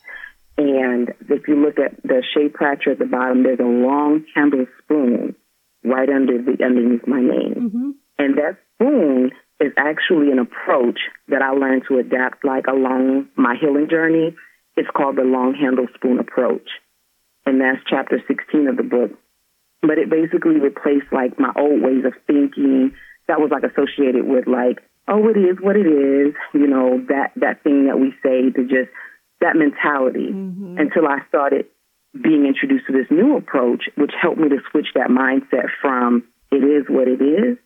And 0.59 1.15
if 1.31 1.49
you 1.49 1.57
look 1.57 1.79
at 1.79 2.03
the 2.03 2.23
Shae 2.37 2.53
Pratcher 2.53 2.93
at 2.93 2.99
the 2.99 3.07
bottom, 3.07 3.43
there's 3.43 3.61
a 3.61 3.62
long 3.62 4.25
handled 4.35 4.69
spoon 4.85 5.35
right 5.85 6.09
under 6.09 6.39
the 6.39 6.65
underneath 6.65 7.07
my 7.07 7.21
name. 7.21 7.55
Mm-hmm. 7.57 7.91
And 8.19 8.39
that 8.39 8.59
spoon 8.75 9.31
is 9.61 9.73
actually 9.77 10.31
an 10.31 10.39
approach 10.39 10.99
that 11.29 11.43
I 11.43 11.51
learned 11.51 11.85
to 11.89 11.99
adapt 11.99 12.45
like 12.45 12.67
along 12.67 13.29
my 13.37 13.57
healing 13.61 13.89
journey. 13.89 14.35
It's 14.77 14.89
called 14.97 15.16
the 15.16 15.23
long 15.23 15.55
handle 15.55 15.87
spoon 15.95 16.18
approach. 16.18 16.68
And 17.45 17.61
that's 17.61 17.79
chapter 17.88 18.23
16 18.27 18.68
of 18.68 18.77
the 18.77 18.83
book. 18.83 19.11
But 19.83 19.99
it 19.99 20.09
basically 20.09 20.61
replaced 20.61 21.12
like 21.12 21.38
my 21.38 21.53
old 21.57 21.83
ways 21.83 22.05
of 22.05 22.14
thinking 22.27 22.95
that 23.27 23.40
was 23.40 23.51
like 23.51 23.64
associated 23.64 24.25
with 24.25 24.47
like, 24.47 24.79
oh, 25.09 25.29
it 25.29 25.37
is 25.37 25.59
what 25.61 25.77
it 25.77 25.87
is, 25.87 26.35
you 26.55 26.66
know, 26.66 27.03
that, 27.09 27.33
that 27.37 27.62
thing 27.64 27.87
that 27.87 27.99
we 27.99 28.14
say 28.23 28.51
to 28.51 28.62
just 28.62 28.90
that 29.40 29.57
mentality 29.57 30.31
mm-hmm. 30.31 30.79
until 30.79 31.07
I 31.07 31.27
started 31.29 31.66
being 32.12 32.46
introduced 32.46 32.87
to 32.87 32.92
this 32.92 33.11
new 33.11 33.37
approach, 33.37 33.85
which 33.96 34.12
helped 34.20 34.38
me 34.38 34.48
to 34.48 34.59
switch 34.70 34.88
that 34.94 35.09
mindset 35.09 35.68
from 35.81 36.25
it 36.51 36.62
is 36.62 36.85
what 36.88 37.09
it 37.09 37.22
is 37.22 37.57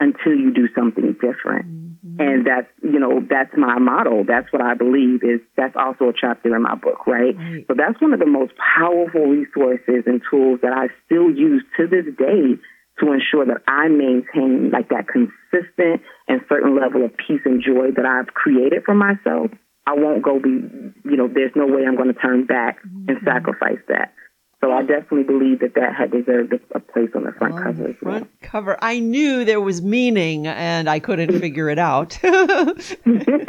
until 0.00 0.34
you 0.34 0.52
do 0.52 0.66
something 0.74 1.14
different. 1.14 1.66
Mm-hmm. 1.66 2.20
And 2.20 2.46
that's, 2.46 2.66
you 2.82 2.98
know, 2.98 3.22
that's 3.22 3.54
my 3.56 3.78
motto. 3.78 4.24
That's 4.26 4.52
what 4.52 4.60
I 4.60 4.74
believe 4.74 5.22
is 5.22 5.38
that's 5.56 5.76
also 5.76 6.10
a 6.10 6.12
chapter 6.18 6.54
in 6.54 6.62
my 6.62 6.74
book, 6.74 7.06
right? 7.06 7.36
right? 7.36 7.64
So 7.68 7.74
that's 7.78 8.00
one 8.02 8.12
of 8.12 8.18
the 8.18 8.26
most 8.26 8.52
powerful 8.58 9.30
resources 9.30 10.02
and 10.06 10.20
tools 10.28 10.58
that 10.62 10.72
I 10.72 10.90
still 11.06 11.30
use 11.30 11.62
to 11.78 11.86
this 11.86 12.06
day 12.18 12.58
to 13.00 13.12
ensure 13.12 13.46
that 13.46 13.62
I 13.68 13.88
maintain 13.88 14.70
like 14.70 14.88
that 14.90 15.06
consistent 15.06 16.02
and 16.26 16.40
certain 16.48 16.74
level 16.76 17.04
of 17.04 17.16
peace 17.16 17.40
and 17.44 17.62
joy 17.62 17.94
that 17.94 18.04
I've 18.04 18.34
created 18.34 18.82
for 18.84 18.94
myself 18.94 19.50
I 19.86 19.94
won't 19.94 20.22
go 20.22 20.38
be, 20.38 20.50
you 20.50 21.16
know, 21.16 21.28
there's 21.28 21.52
no 21.56 21.66
way 21.66 21.84
I'm 21.86 21.96
going 21.96 22.12
to 22.12 22.20
turn 22.20 22.46
back 22.46 22.78
and 22.84 23.16
mm-hmm. 23.16 23.26
sacrifice 23.26 23.80
that. 23.88 24.14
So 24.62 24.70
I 24.70 24.82
definitely 24.82 25.24
believe 25.24 25.58
that 25.58 25.74
that 25.74 25.92
had 25.92 26.12
deserved 26.12 26.54
a, 26.72 26.78
place 26.78 27.10
on 27.16 27.24
the 27.24 27.32
front 27.32 27.54
on 27.54 27.62
cover. 27.64 27.88
The 27.88 27.94
front 27.94 28.22
well. 28.22 28.48
cover. 28.48 28.78
I 28.80 29.00
knew 29.00 29.44
there 29.44 29.60
was 29.60 29.82
meaning, 29.82 30.46
and 30.46 30.88
I 30.88 31.00
couldn't 31.00 31.36
figure 31.40 31.68
it 31.68 31.80
out. 31.80 32.16
but 32.22 32.96
yeah. 33.04 33.44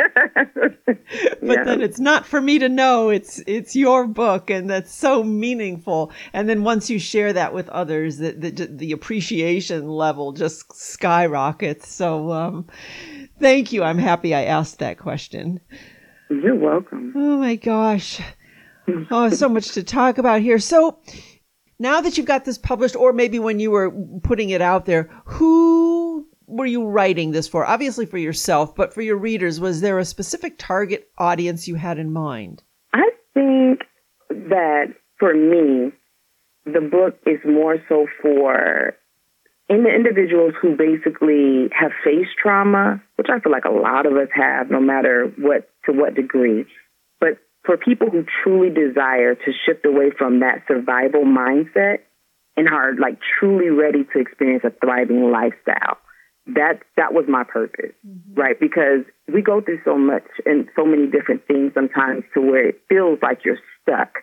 then 1.40 1.82
it's 1.82 2.00
not 2.00 2.26
for 2.26 2.42
me 2.42 2.58
to 2.58 2.68
know. 2.68 3.10
It's 3.10 3.44
it's 3.46 3.76
your 3.76 4.08
book, 4.08 4.50
and 4.50 4.68
that's 4.68 4.92
so 4.92 5.24
meaningful. 5.24 6.12
And 6.34 6.50
then 6.50 6.64
once 6.64 6.90
you 6.90 6.98
share 6.98 7.32
that 7.32 7.54
with 7.54 7.70
others, 7.70 8.18
the 8.18 8.32
the, 8.32 8.66
the 8.66 8.92
appreciation 8.92 9.90
level 9.90 10.32
just 10.32 10.76
skyrockets. 10.76 11.94
So 11.94 12.32
um, 12.32 12.66
thank 13.40 13.72
you. 13.72 13.84
I'm 13.84 14.00
happy 14.00 14.34
I 14.34 14.46
asked 14.46 14.80
that 14.80 14.98
question. 14.98 15.60
You're 16.42 16.56
welcome. 16.56 17.14
Oh 17.16 17.38
my 17.38 17.56
gosh. 17.56 18.22
Oh, 19.12 19.30
so 19.30 19.48
much 19.48 19.72
to 19.76 19.82
talk 19.82 20.18
about 20.18 20.42
here. 20.42 20.60
So 20.60 21.00
now 21.80 22.02
that 22.02 22.18
you've 22.18 22.28
got 22.28 22.44
this 22.44 22.58
published, 22.58 22.98
or 22.98 23.14
maybe 23.14 23.40
when 23.40 23.62
you 23.62 23.72
were 23.72 23.92
putting 24.24 24.50
it 24.50 24.62
out 24.62 24.86
there, 24.86 25.10
who 25.24 26.28
were 26.48 26.66
you 26.66 26.86
writing 26.86 27.32
this 27.32 27.48
for? 27.48 27.66
Obviously 27.66 28.06
for 28.06 28.18
yourself, 28.18 28.76
but 28.76 28.94
for 28.94 29.02
your 29.02 29.16
readers, 29.16 29.62
was 29.62 29.80
there 29.80 30.00
a 30.00 30.06
specific 30.06 30.56
target 30.58 31.10
audience 31.18 31.66
you 31.66 31.76
had 31.76 31.98
in 31.98 32.12
mind? 32.12 32.62
I 32.94 33.10
think 33.34 33.84
that 34.30 34.88
for 35.18 35.34
me, 35.34 35.94
the 36.66 36.82
book 36.82 37.18
is 37.26 37.40
more 37.46 37.78
so 37.88 38.08
for 38.22 38.96
in 39.70 39.84
the 39.84 39.90
individuals 39.90 40.54
who 40.62 40.76
basically 40.76 41.70
have 41.72 41.92
faced 42.04 42.32
trauma, 42.42 43.02
which 43.16 43.28
I 43.30 43.40
feel 43.40 43.52
like 43.52 43.66
a 43.66 43.72
lot 43.72 44.06
of 44.06 44.14
us 44.14 44.28
have, 44.36 44.70
no 44.70 44.80
matter 44.80 45.32
what 45.38 45.70
to 45.86 45.92
what 45.92 46.16
degree, 46.16 46.66
but 47.20 47.38
for 47.66 47.78
people 47.78 48.10
who 48.10 48.26
truly 48.44 48.70
desire 48.70 49.36
to 49.36 49.52
shift 49.66 49.86
away 49.86 50.12
from 50.18 50.42
that 50.42 50.64
survival 50.68 51.24
mindset 51.24 52.00
and 52.56 52.68
are 52.68 52.94
like 52.96 53.18
truly 53.40 53.70
ready 53.70 54.04
to 54.14 54.20
experience 54.20 54.64
a 54.66 54.72
thriving 54.84 55.32
lifestyle. 55.32 55.98
That 56.46 56.80
that 56.98 57.14
was 57.14 57.24
my 57.28 57.44
purpose, 57.46 57.96
mm-hmm. 58.06 58.34
right? 58.34 58.60
Because 58.60 59.06
we 59.34 59.42
go 59.42 59.62
through 59.62 59.80
so 59.86 59.98
much 59.98 60.28
and 60.46 60.68
so 60.76 60.86
many 60.86 61.08
different 61.08 61.48
things 61.48 61.72
sometimes 61.74 62.24
to 62.34 62.42
where 62.42 62.68
it 62.68 62.82
feels 62.90 63.20
like 63.22 63.46
you're 63.46 63.60
stuck. 63.82 64.16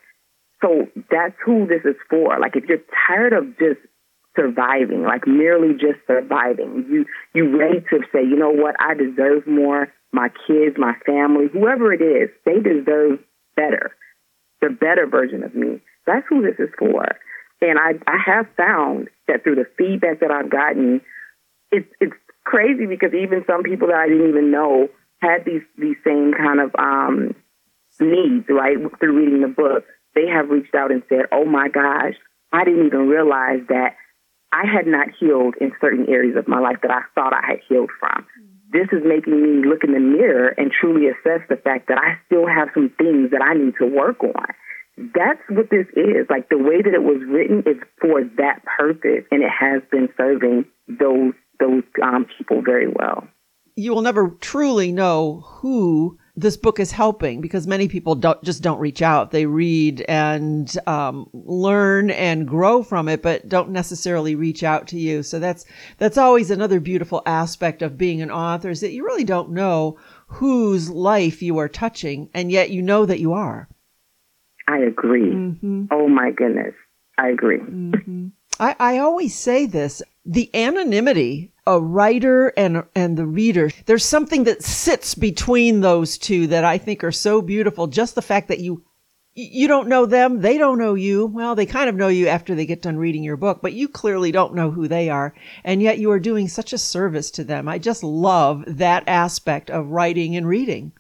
So 0.61 0.87
that's 1.11 1.35
who 1.45 1.67
this 1.67 1.81
is 1.87 1.97
for. 2.11 2.39
Like 2.39 2.57
if 2.57 2.65
you're 2.69 2.85
tired 3.09 3.33
of 3.33 3.59
just 3.59 3.81
surviving, 4.37 5.03
like 5.03 5.27
merely 5.27 5.73
just 5.73 5.99
surviving. 6.07 6.85
You 6.91 7.07
you 7.35 7.59
ready 7.59 7.81
to 7.89 8.01
say, 8.13 8.21
you 8.21 8.37
know 8.37 8.51
what, 8.51 8.77
I 8.79 8.95
deserve 8.95 9.47
more. 9.47 9.89
My 10.13 10.29
kids, 10.47 10.77
my 10.77 10.95
family, 11.07 11.47
whoever 11.53 11.93
it 11.93 12.03
is, 12.03 12.31
they 12.45 12.61
deserve 12.61 13.21
better. 13.57 13.93
The 14.61 14.71
better 14.71 15.07
version 15.07 15.43
of 15.43 15.55
me. 15.55 15.81
That's 16.07 16.27
who 16.29 16.43
this 16.43 16.59
is 16.59 16.71
for. 16.79 17.05
And 17.63 17.79
I 17.79 17.93
I 18.07 18.17
have 18.25 18.47
found 18.57 19.09
that 19.29 19.43
through 19.43 19.57
the 19.57 19.67
feedback 19.79 20.21
that 20.21 20.31
I've 20.31 20.51
gotten, 20.51 21.01
it's 21.71 21.89
it's 22.01 22.15
crazy 22.45 22.87
because 22.87 23.13
even 23.15 23.45
some 23.47 23.63
people 23.63 23.89
that 23.89 23.97
I 23.97 24.09
didn't 24.09 24.29
even 24.29 24.51
know 24.51 24.89
had 25.21 25.45
these 25.45 25.63
these 25.79 25.97
same 26.05 26.33
kind 26.33 26.61
of 26.61 26.75
um 26.79 27.35
needs, 28.01 28.47
right? 28.49 28.77
Through 28.99 29.19
reading 29.19 29.43
the 29.43 29.49
book. 29.49 29.85
They 30.15 30.27
have 30.27 30.49
reached 30.49 30.75
out 30.75 30.91
and 30.91 31.03
said, 31.09 31.27
Oh 31.33 31.45
my 31.45 31.69
gosh, 31.69 32.15
I 32.53 32.65
didn't 32.65 32.87
even 32.87 33.09
realize 33.09 33.61
that 33.69 33.97
I 34.53 34.65
had 34.67 34.87
not 34.87 35.09
healed 35.19 35.55
in 35.61 35.73
certain 35.81 36.09
areas 36.09 36.37
of 36.37 36.49
my 36.49 36.59
life 36.59 36.79
that 36.83 36.91
I 36.91 37.03
thought 37.15 37.33
I 37.33 37.47
had 37.47 37.61
healed 37.69 37.91
from. 38.01 38.27
This 38.73 38.89
is 38.93 39.03
making 39.05 39.35
me 39.43 39.69
look 39.69 39.83
in 39.83 39.93
the 39.93 40.01
mirror 40.01 40.49
and 40.57 40.71
truly 40.71 41.09
assess 41.09 41.43
the 41.49 41.57
fact 41.57 41.89
that 41.89 41.99
I 41.99 42.19
still 42.27 42.47
have 42.47 42.69
some 42.73 42.91
things 42.97 43.31
that 43.33 43.43
I 43.43 43.55
need 43.55 43.75
to 43.81 43.87
work 43.87 44.23
on. 44.23 44.47
that's 45.15 45.41
what 45.49 45.71
this 45.71 45.87
is. 45.97 46.27
Like 46.29 46.49
the 46.49 46.59
way 46.59 46.83
that 46.83 46.95
it 46.95 47.03
was 47.03 47.23
written 47.27 47.61
is 47.67 47.81
for 48.01 48.23
that 48.37 48.63
purpose, 48.79 49.25
and 49.31 49.43
it 49.43 49.51
has 49.51 49.83
been 49.91 50.09
serving 50.17 50.67
those 50.89 51.35
those 51.59 51.83
um, 52.03 52.27
people 52.39 52.63
very 52.63 52.89
well. 52.89 53.29
You 53.77 53.95
will 53.95 54.03
never 54.03 54.31
truly 54.41 54.93
know 54.93 55.43
who 55.47 56.19
this 56.41 56.57
book 56.57 56.81
is 56.81 56.91
helping 56.91 57.41
because 57.41 57.67
many 57.67 57.89
people 57.89 58.15
don't 58.15 58.43
just 58.43 58.63
don't 58.63 58.79
reach 58.79 59.03
out. 59.03 59.31
They 59.31 59.47
read 59.47 60.05
and 60.09 60.73
um, 60.87 61.29
learn 61.33 62.11
and 62.11 62.49
grow 62.49 62.83
from 62.83 63.09
it, 63.09 63.23
but 63.23 63.49
don't 63.49 63.71
necessarily 63.71 64.35
reach 64.35 64.63
out 64.63 64.89
to 64.89 64.99
you. 64.99 65.23
So 65.23 65.39
that's 65.39 65.65
that's 65.99 66.19
always 66.19 66.51
another 66.51 66.81
beautiful 66.81 67.23
aspect 67.27 67.83
of 67.83 67.99
being 67.99 68.23
an 68.23 68.31
author 68.31 68.71
is 68.71 68.81
that 68.81 68.93
you 68.93 69.05
really 69.05 69.25
don't 69.25 69.51
know 69.51 69.99
whose 70.27 70.89
life 70.89 71.43
you 71.43 71.59
are 71.59 71.69
touching, 71.69 72.31
and 72.33 72.51
yet 72.51 72.71
you 72.71 72.83
know 72.83 73.05
that 73.05 73.21
you 73.21 73.33
are. 73.33 73.69
I 74.67 74.79
agree. 74.79 75.33
Mm-hmm. 75.33 75.87
Oh 75.91 76.09
my 76.09 76.31
goodness, 76.31 76.75
I 77.19 77.29
agree. 77.29 77.59
Mm-hmm. 77.59 78.29
I, 78.61 78.77
I 78.79 78.99
always 78.99 79.37
say 79.37 79.67
this: 79.67 80.03
the 80.25 80.51
anonymity 80.55 81.51
a 81.67 81.81
writer 81.81 82.49
and 82.57 82.85
and 82.95 83.17
the 83.17 83.27
reader 83.27 83.71
there's 83.87 84.05
something 84.05 84.45
that 84.45 84.63
sits 84.63 85.15
between 85.15 85.81
those 85.81 86.19
two 86.19 86.47
that 86.49 86.65
i 86.65 86.79
think 86.79 87.05
are 87.05 87.13
so 87.13 87.41
beautiful. 87.43 87.87
Just 87.87 88.15
the 88.15 88.23
fact 88.23 88.49
that 88.49 88.59
you 88.61 88.83
you 89.35 89.69
don't 89.69 89.89
know 89.89 90.05
them 90.07 90.41
they 90.41 90.59
don't 90.59 90.79
know 90.79 90.95
you. 90.95 91.27
Well 91.27 91.55
they 91.55 91.67
kind 91.67 91.89
of 91.89 91.95
know 91.95 92.09
you 92.09 92.27
after 92.27 92.55
they 92.55 92.67
get 92.67 92.83
done 92.83 92.97
reading 92.97 93.23
your 93.23 93.37
book 93.37 93.61
but 93.63 93.73
you 93.73 93.89
clearly 93.89 94.33
don't 94.33 94.55
know 94.55 94.71
who 94.71 94.89
they 94.89 95.09
are 95.09 95.35
and 95.65 95.81
yet 95.83 95.99
you 95.99 96.11
are 96.11 96.19
doing 96.19 96.49
such 96.49 96.73
a 96.73 96.79
service 96.79 97.31
to 97.33 97.45
them. 97.45 97.69
I 97.69 97.79
just 97.79 98.03
love 98.03 98.65
that 98.67 99.05
aspect 99.07 99.71
of 99.71 99.89
writing 99.89 100.37
and 100.37 100.49
reading. 100.49 100.93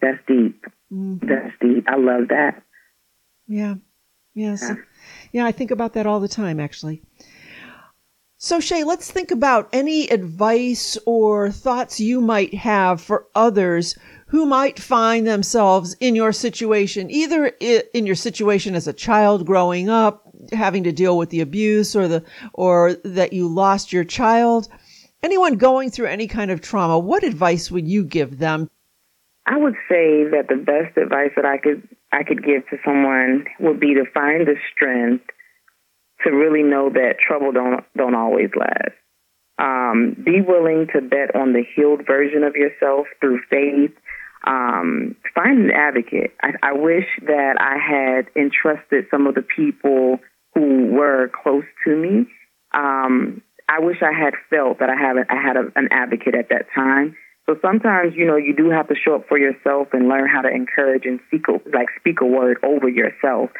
That's 0.00 0.18
deep. 0.26 0.64
Mm-hmm. 0.92 1.26
that's 1.26 1.54
deep. 1.60 1.84
I 1.88 1.96
love 1.96 2.28
that. 2.28 2.62
Yeah. 3.46 3.74
Yes. 4.34 4.62
Yeah. 4.62 4.74
Yeah 5.32 5.46
i 5.46 5.52
think 5.52 5.70
about 5.70 5.94
that 5.94 6.06
all 6.06 6.20
the 6.20 6.28
time 6.28 6.60
actually 6.60 7.02
so, 8.42 8.58
Shae, 8.58 8.86
let's 8.86 9.10
think 9.10 9.30
about 9.30 9.68
any 9.70 10.08
advice 10.08 10.96
or 11.04 11.50
thoughts 11.50 12.00
you 12.00 12.22
might 12.22 12.54
have 12.54 12.98
for 12.98 13.26
others 13.34 13.98
who 14.28 14.46
might 14.46 14.78
find 14.78 15.26
themselves 15.26 15.94
in 16.00 16.14
your 16.14 16.32
situation, 16.32 17.10
either 17.10 17.48
in 17.58 18.06
your 18.06 18.14
situation 18.14 18.74
as 18.74 18.88
a 18.88 18.94
child 18.94 19.44
growing 19.44 19.90
up, 19.90 20.26
having 20.54 20.84
to 20.84 20.90
deal 20.90 21.18
with 21.18 21.28
the 21.28 21.42
abuse 21.42 21.94
or 21.94 22.08
the, 22.08 22.24
or 22.54 22.94
that 23.04 23.34
you 23.34 23.46
lost 23.46 23.92
your 23.92 24.04
child. 24.04 24.70
Anyone 25.22 25.56
going 25.56 25.90
through 25.90 26.06
any 26.06 26.26
kind 26.26 26.50
of 26.50 26.62
trauma, 26.62 26.98
what 26.98 27.22
advice 27.22 27.70
would 27.70 27.86
you 27.86 28.02
give 28.04 28.38
them? 28.38 28.70
I 29.44 29.58
would 29.58 29.74
say 29.86 30.24
that 30.24 30.46
the 30.48 30.56
best 30.56 30.96
advice 30.96 31.32
that 31.36 31.44
I 31.44 31.58
could 31.58 31.86
I 32.12 32.22
could 32.24 32.44
give 32.44 32.68
to 32.70 32.76
someone 32.84 33.46
would 33.60 33.80
be 33.80 33.94
to 33.94 34.04
find 34.12 34.46
the 34.46 34.56
strength 34.74 35.24
to 36.24 36.30
really 36.30 36.62
know 36.62 36.90
that 36.90 37.16
trouble 37.26 37.52
don't 37.52 37.84
don't 37.96 38.14
always 38.14 38.50
last. 38.56 38.96
Um, 39.58 40.16
be 40.24 40.40
willing 40.40 40.86
to 40.94 41.02
bet 41.02 41.34
on 41.34 41.52
the 41.52 41.64
healed 41.76 42.06
version 42.06 42.44
of 42.44 42.56
yourself 42.56 43.06
through 43.20 43.40
faith. 43.50 43.92
Um, 44.46 45.16
find 45.34 45.66
an 45.66 45.70
advocate. 45.70 46.32
I, 46.42 46.52
I 46.62 46.72
wish 46.72 47.04
that 47.26 47.56
I 47.60 47.76
had 47.76 48.28
entrusted 48.34 49.04
some 49.10 49.26
of 49.26 49.34
the 49.34 49.42
people 49.42 50.18
who 50.54 50.86
were 50.86 51.30
close 51.42 51.64
to 51.84 51.94
me. 51.94 52.26
Um, 52.72 53.42
I 53.68 53.80
wish 53.80 53.98
I 54.02 54.12
had 54.12 54.34
felt 54.48 54.78
that 54.80 54.88
I 54.88 54.96
a, 55.18 55.32
I 55.32 55.40
had 55.40 55.56
a, 55.56 55.70
an 55.76 55.88
advocate 55.92 56.34
at 56.34 56.48
that 56.48 56.66
time. 56.74 57.16
So 57.50 57.56
sometimes, 57.62 58.14
you 58.14 58.26
know, 58.26 58.36
you 58.36 58.54
do 58.54 58.70
have 58.70 58.86
to 58.88 58.94
show 58.94 59.16
up 59.16 59.26
for 59.26 59.36
yourself 59.36 59.88
and 59.92 60.08
learn 60.08 60.28
how 60.28 60.42
to 60.42 60.48
encourage 60.48 61.02
and 61.04 61.18
seek, 61.32 61.48
like, 61.48 61.88
speak 61.98 62.20
a 62.20 62.24
word 62.24 62.58
over 62.62 62.88
yourself. 62.88 63.50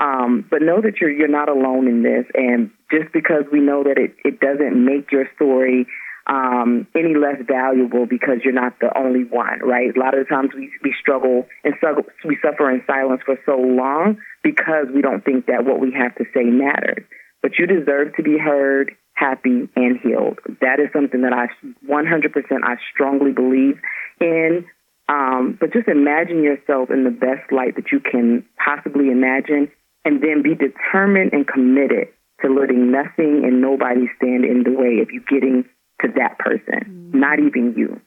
Um, 0.00 0.44
but 0.50 0.62
know 0.62 0.82
that 0.82 1.00
you're 1.00 1.12
you're 1.12 1.28
not 1.28 1.48
alone 1.48 1.86
in 1.86 2.02
this, 2.02 2.26
and 2.34 2.70
just 2.90 3.12
because 3.12 3.44
we 3.50 3.60
know 3.60 3.84
that 3.84 3.96
it, 3.96 4.16
it 4.24 4.40
doesn't 4.40 4.74
make 4.84 5.12
your 5.12 5.26
story 5.36 5.86
um, 6.26 6.88
any 6.94 7.14
less 7.14 7.40
valuable 7.46 8.04
because 8.04 8.42
you're 8.44 8.52
not 8.52 8.80
the 8.80 8.90
only 8.98 9.22
one, 9.24 9.60
right? 9.62 9.96
A 9.96 9.98
lot 9.98 10.18
of 10.18 10.26
the 10.26 10.28
times 10.28 10.50
we 10.52 10.68
we 10.82 10.92
struggle 11.00 11.46
and 11.62 11.72
struggle, 11.78 12.02
we 12.26 12.36
suffer 12.42 12.68
in 12.68 12.82
silence 12.84 13.22
for 13.24 13.38
so 13.46 13.56
long 13.56 14.18
because 14.42 14.88
we 14.92 15.02
don't 15.02 15.24
think 15.24 15.46
that 15.46 15.64
what 15.64 15.78
we 15.78 15.92
have 15.92 16.14
to 16.16 16.24
say 16.34 16.42
matters. 16.42 17.04
But 17.40 17.52
you 17.58 17.66
deserve 17.66 18.16
to 18.16 18.22
be 18.22 18.38
heard, 18.38 18.90
happy, 19.16 19.68
and 19.74 19.98
healed. 20.02 20.38
That 20.60 20.78
is 20.78 20.92
something 20.92 21.22
that 21.22 21.32
I 21.32 21.48
100% 21.88 22.62
I 22.62 22.76
strongly 22.92 23.32
believe 23.32 23.80
in. 24.20 24.66
Um, 25.08 25.56
but 25.58 25.72
just 25.72 25.88
imagine 25.88 26.42
yourself 26.42 26.90
in 26.90 27.04
the 27.04 27.10
best 27.10 27.50
light 27.50 27.76
that 27.76 27.92
you 27.92 28.00
can 28.00 28.44
possibly 28.62 29.08
imagine 29.08 29.70
and 30.04 30.22
then 30.22 30.42
be 30.42 30.54
determined 30.54 31.32
and 31.32 31.46
committed 31.46 32.08
to 32.42 32.52
letting 32.52 32.92
nothing 32.92 33.42
and 33.44 33.60
nobody 33.60 34.06
stand 34.16 34.44
in 34.44 34.62
the 34.62 34.72
way 34.72 35.00
of 35.00 35.10
you 35.10 35.22
getting 35.28 35.64
to 36.02 36.08
that 36.16 36.38
person, 36.38 36.80
mm-hmm. 36.84 37.18
not 37.18 37.38
even 37.38 37.74
you. 37.76 38.00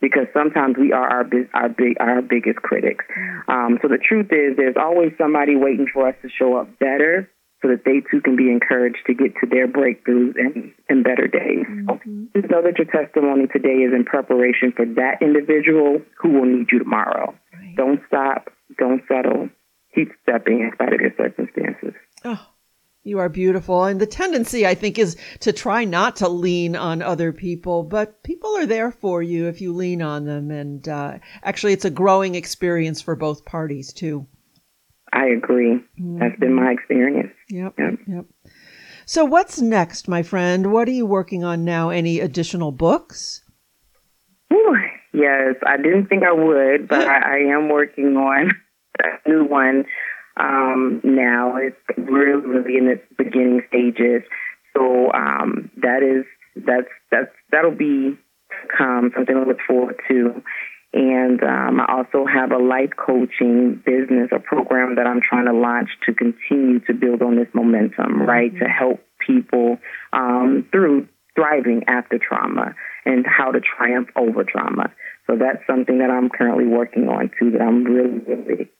Because 0.00 0.26
sometimes 0.32 0.76
we 0.78 0.92
are 0.92 1.06
our 1.06 1.26
our 1.52 1.68
big 1.68 1.96
our 2.00 2.22
biggest 2.22 2.56
critics. 2.56 3.04
Mm-hmm. 3.04 3.50
Um, 3.50 3.78
so 3.82 3.88
the 3.88 3.98
truth 3.98 4.32
is, 4.32 4.56
there's 4.56 4.76
always 4.80 5.12
somebody 5.18 5.56
waiting 5.56 5.86
for 5.92 6.08
us 6.08 6.14
to 6.22 6.28
show 6.30 6.56
up 6.56 6.78
better, 6.78 7.28
so 7.62 7.68
that 7.68 7.84
they 7.84 8.00
too 8.10 8.20
can 8.20 8.36
be 8.36 8.50
encouraged 8.50 9.04
to 9.06 9.14
get 9.14 9.34
to 9.40 9.46
their 9.46 9.68
breakthroughs 9.68 10.34
and, 10.36 10.72
and 10.88 11.04
better 11.04 11.26
days. 11.26 11.66
Mm-hmm. 11.68 12.24
So 12.34 12.40
just 12.40 12.50
know 12.50 12.62
that 12.62 12.78
your 12.78 12.88
testimony 12.88 13.46
today 13.52 13.84
is 13.84 13.92
in 13.92 14.04
preparation 14.04 14.72
for 14.74 14.86
that 14.96 15.20
individual 15.20 16.00
who 16.18 16.30
will 16.30 16.46
need 16.46 16.68
you 16.72 16.78
tomorrow. 16.78 17.34
Right. 17.52 17.76
Don't 17.76 18.00
stop. 18.08 18.50
Don't 18.78 19.02
settle 19.08 19.50
keep 19.94 20.12
stepping 20.22 20.60
in 20.60 20.70
spite 20.74 20.92
of 20.92 21.00
your 21.00 21.12
circumstances. 21.16 21.94
Oh, 22.24 22.46
you 23.02 23.18
are 23.18 23.28
beautiful. 23.28 23.84
And 23.84 24.00
the 24.00 24.06
tendency, 24.06 24.66
I 24.66 24.74
think, 24.74 24.98
is 24.98 25.16
to 25.40 25.52
try 25.52 25.84
not 25.84 26.16
to 26.16 26.28
lean 26.28 26.76
on 26.76 27.02
other 27.02 27.32
people, 27.32 27.82
but 27.82 28.22
people 28.22 28.56
are 28.56 28.66
there 28.66 28.92
for 28.92 29.22
you 29.22 29.46
if 29.46 29.60
you 29.60 29.72
lean 29.72 30.02
on 30.02 30.24
them. 30.24 30.50
And 30.50 30.86
uh, 30.88 31.18
actually, 31.42 31.72
it's 31.72 31.84
a 31.84 31.90
growing 31.90 32.34
experience 32.34 33.00
for 33.00 33.16
both 33.16 33.44
parties, 33.44 33.92
too. 33.92 34.26
I 35.12 35.26
agree. 35.26 35.80
Mm-hmm. 36.00 36.18
That's 36.18 36.38
been 36.38 36.54
my 36.54 36.72
experience. 36.72 37.32
Yep, 37.48 37.74
yep. 37.78 37.98
Yep. 38.06 38.24
So, 39.06 39.24
what's 39.24 39.60
next, 39.60 40.08
my 40.08 40.22
friend? 40.22 40.72
What 40.72 40.86
are 40.88 40.92
you 40.92 41.06
working 41.06 41.42
on 41.42 41.64
now? 41.64 41.90
Any 41.90 42.20
additional 42.20 42.70
books? 42.70 43.42
Ooh, 44.52 44.76
yes, 45.12 45.56
I 45.66 45.76
didn't 45.76 46.06
think 46.06 46.22
I 46.22 46.32
would, 46.32 46.88
but 46.88 47.06
I, 47.08 47.18
I 47.18 47.38
am 47.52 47.68
working 47.68 48.16
on 48.16 48.52
a 49.00 49.28
new 49.28 49.44
one 49.44 49.84
um, 50.36 51.00
now. 51.02 51.56
It's 51.56 51.76
really, 51.98 52.46
really 52.46 52.76
in 52.76 52.88
its 52.88 53.02
beginning 53.18 53.62
stages. 53.68 54.22
So 54.76 55.10
um, 55.12 55.70
that 55.82 56.02
is 56.02 56.24
that's 56.64 56.88
that's 57.10 57.30
that'll 57.50 57.74
be 57.74 58.16
um, 58.78 59.10
something 59.14 59.34
to 59.34 59.42
look 59.42 59.58
forward 59.66 60.00
to. 60.08 60.42
And 60.92 61.40
um, 61.42 61.80
I 61.80 61.86
also 61.88 62.26
have 62.26 62.50
a 62.50 62.58
life 62.58 62.90
coaching 62.96 63.80
business, 63.84 64.30
a 64.32 64.40
program 64.40 64.96
that 64.96 65.06
I'm 65.06 65.20
trying 65.20 65.46
to 65.46 65.52
launch 65.52 65.88
to 66.06 66.14
continue 66.14 66.80
to 66.80 66.94
build 66.94 67.22
on 67.22 67.36
this 67.36 67.46
momentum, 67.54 68.22
right? 68.22 68.52
Mm-hmm. 68.52 68.64
To 68.64 68.68
help 68.68 69.00
people 69.24 69.78
um, 70.12 70.66
through 70.72 71.06
thriving 71.36 71.84
after 71.86 72.18
trauma 72.18 72.74
and 73.04 73.24
how 73.24 73.52
to 73.52 73.60
triumph 73.60 74.08
over 74.16 74.42
trauma. 74.42 74.92
So 75.28 75.36
that's 75.36 75.64
something 75.66 75.98
that 75.98 76.10
I'm 76.10 76.28
currently 76.28 76.66
working 76.66 77.08
on 77.08 77.30
too, 77.38 77.52
that 77.52 77.62
I'm 77.62 77.84
really, 77.84 78.18
really 78.18 78.70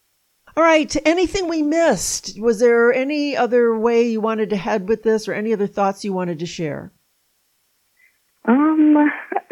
all 0.57 0.65
right. 0.65 0.95
Anything 1.07 1.49
we 1.49 1.63
missed? 1.63 2.39
Was 2.41 2.59
there 2.59 2.93
any 2.93 3.37
other 3.37 3.79
way 3.79 4.09
you 4.09 4.21
wanted 4.21 4.51
to 4.51 4.57
head 4.57 4.89
with 4.89 5.05
this, 5.05 5.29
or 5.29 5.33
any 5.33 5.53
other 5.53 5.69
thoughts 5.69 6.05
you 6.05 6.13
wanted 6.13 6.41
to 6.41 6.47
share? 6.47 6.93
Um, 8.51 8.99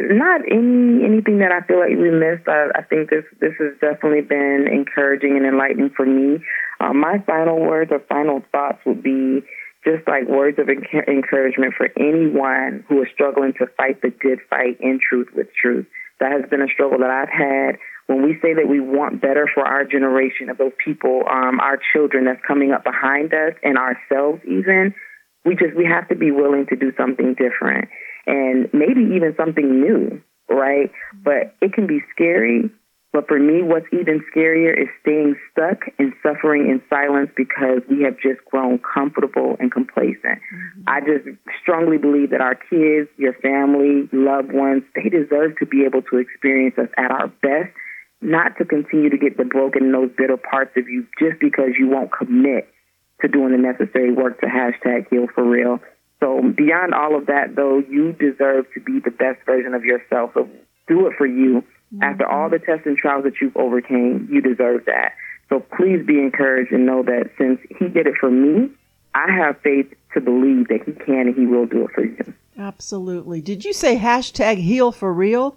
not 0.01 0.41
any 0.51 1.07
anything 1.07 1.39
that 1.39 1.55
I 1.55 1.63
feel 1.67 1.79
like 1.79 1.95
we 1.95 2.11
missed. 2.11 2.49
I, 2.49 2.67
I 2.75 2.83
think 2.83 3.11
this 3.11 3.23
this 3.39 3.55
has 3.63 3.79
definitely 3.81 4.27
been 4.27 4.67
encouraging 4.67 5.37
and 5.37 5.47
enlightening 5.47 5.91
for 5.95 6.05
me. 6.05 6.43
Uh, 6.81 6.93
my 6.93 7.23
final 7.25 7.61
words 7.61 7.93
or 7.93 8.01
final 8.09 8.43
thoughts 8.51 8.79
would 8.87 9.03
be 9.03 9.47
just 9.87 10.03
like 10.09 10.27
words 10.27 10.59
of 10.59 10.67
encouragement 10.69 11.75
for 11.79 11.87
anyone 11.95 12.83
who 12.89 13.01
is 13.03 13.09
struggling 13.15 13.53
to 13.63 13.71
fight 13.77 14.03
the 14.03 14.11
good 14.11 14.41
fight 14.51 14.81
in 14.81 14.99
truth 14.99 15.29
with 15.31 15.47
truth. 15.55 15.87
That 16.19 16.33
has 16.33 16.51
been 16.51 16.63
a 16.63 16.67
struggle 16.67 16.99
that 16.99 17.11
I've 17.11 17.31
had 17.31 17.79
when 18.09 18.27
we 18.27 18.35
say 18.43 18.55
that 18.55 18.67
we 18.67 18.81
want 18.81 19.23
better 19.23 19.49
for 19.55 19.63
our 19.63 19.85
generation 19.85 20.51
of 20.51 20.59
those 20.59 20.73
people, 20.83 21.23
um, 21.31 21.61
our 21.61 21.79
children 21.93 22.25
that's 22.25 22.43
coming 22.45 22.73
up 22.73 22.83
behind 22.83 23.33
us 23.33 23.55
and 23.63 23.79
ourselves 23.79 24.43
even, 24.45 24.95
we 25.45 25.55
just 25.55 25.77
we 25.77 25.85
have 25.85 26.09
to 26.09 26.17
be 26.17 26.33
willing 26.33 26.67
to 26.71 26.77
do 26.77 26.91
something 26.99 27.37
different 27.39 27.89
and 28.29 28.69
maybe 28.73 29.17
even 29.17 29.35
something 29.37 29.81
new, 29.81 30.23
right? 30.49 30.93
But 31.25 31.57
it 31.61 31.73
can 31.73 31.87
be 31.87 32.01
scary. 32.15 32.71
But 33.11 33.27
for 33.27 33.39
me, 33.39 33.63
what's 33.63 33.87
even 33.91 34.23
scarier 34.31 34.79
is 34.79 34.89
staying 35.01 35.35
stuck 35.51 35.81
and 35.99 36.13
suffering 36.23 36.69
in 36.69 36.83
silence 36.91 37.31
because 37.35 37.81
we 37.89 38.03
have 38.03 38.21
just 38.21 38.45
grown 38.45 38.79
comfortable 38.79 39.57
and 39.59 39.73
complacent. 39.73 40.45
Mm-hmm. 40.45 40.83
I 40.87 41.01
just 41.01 41.25
strongly 41.63 41.97
believe 41.97 42.31
that 42.31 42.43
our 42.43 42.55
kids, 42.55 43.09
your 43.17 43.33
family, 43.41 44.11
loved 44.13 44.53
ones, 44.53 44.83
they 44.95 45.09
deserve 45.09 45.57
to 45.59 45.67
be 45.67 45.85
able 45.87 46.03
to 46.03 46.19
experience 46.19 46.77
us 46.77 46.89
at 46.99 47.11
our 47.11 47.29
best 47.41 47.73
not 48.21 48.59
to 48.59 48.65
continue 48.65 49.09
to 49.11 49.17
get 49.17 49.37
the 49.37 49.45
broken, 49.45 49.93
those 49.93 50.11
bitter 50.17 50.37
parts 50.37 50.73
of 50.77 50.89
you 50.89 51.07
just 51.19 51.41
because 51.41 51.71
you 51.79 51.89
won't 51.89 52.11
commit 52.13 52.69
to 53.23 53.29
doing 53.29 53.53
the 53.53 53.59
necessary 53.59 54.13
work 54.13 54.41
to 54.41 54.47
hashtag 54.47 55.07
heal 55.09 55.27
for 55.35 55.45
real. 55.45 55.81
So 56.21 56.43
beyond 56.57 56.95
all 56.95 57.17
of 57.17 57.27
that, 57.27 57.55
though, 57.55 57.79
you 57.79 58.13
deserve 58.13 58.67
to 58.75 58.81
be 58.81 58.99
the 58.99 59.11
best 59.11 59.45
version 59.47 59.75
of 59.75 59.85
yourself. 59.85 60.33
So 60.35 60.49
do 60.89 61.07
it 61.07 61.15
for 61.17 61.27
you. 61.27 61.63
Mm-hmm. 61.95 62.03
After 62.03 62.27
all 62.27 62.51
the 62.51 62.59
tests 62.59 62.87
and 62.87 62.97
trials 62.97 63.25
that 63.25 63.35
you've 63.41 63.57
overcame, 63.57 64.29
you 64.31 64.41
deserve 64.41 64.85
that. 64.87 65.13
So 65.49 65.61
please 65.61 66.05
be 66.05 66.19
encouraged 66.19 66.73
and 66.73 66.85
know 66.85 67.03
that 67.05 67.31
since 67.39 67.61
he 67.79 67.89
did 67.89 68.07
it 68.07 68.15
for 68.21 68.31
me, 68.31 68.71
I 69.15 69.31
have 69.33 69.61
faith 69.63 69.93
to 70.15 70.21
believe 70.21 70.69
that 70.69 70.81
he 70.85 70.93
can 70.93 71.29
and 71.29 71.35
he 71.35 71.47
will 71.47 71.67
do 71.67 71.85
it 71.85 71.91
for 71.95 72.05
you. 72.05 72.35
Absolutely. 72.59 73.41
Did 73.41 73.65
you 73.65 73.73
say 73.73 73.97
hashtag 73.97 74.59
heal 74.59 74.93
for 74.93 75.13
real? 75.13 75.57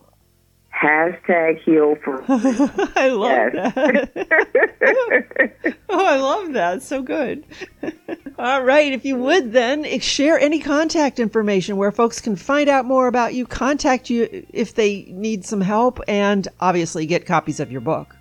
Hashtag 0.73 1.61
heal 1.63 1.95
for 2.03 2.23
I 2.95 3.09
love 3.09 3.51
that. 3.53 4.13
oh, 5.89 6.05
I 6.05 6.15
love 6.17 6.53
that. 6.53 6.81
So 6.81 7.01
good. 7.01 7.45
All 8.37 8.63
right. 8.63 8.91
If 8.91 9.05
you 9.05 9.15
would 9.17 9.51
then 9.51 9.99
share 9.99 10.39
any 10.39 10.59
contact 10.59 11.19
information 11.19 11.77
where 11.77 11.91
folks 11.91 12.19
can 12.19 12.35
find 12.35 12.69
out 12.69 12.85
more 12.85 13.07
about 13.07 13.33
you, 13.33 13.45
contact 13.45 14.09
you 14.09 14.45
if 14.49 14.75
they 14.75 15.03
need 15.09 15.45
some 15.45 15.61
help, 15.61 15.99
and 16.07 16.47
obviously 16.59 17.05
get 17.05 17.25
copies 17.25 17.59
of 17.59 17.71
your 17.71 17.81
book. 17.81 18.15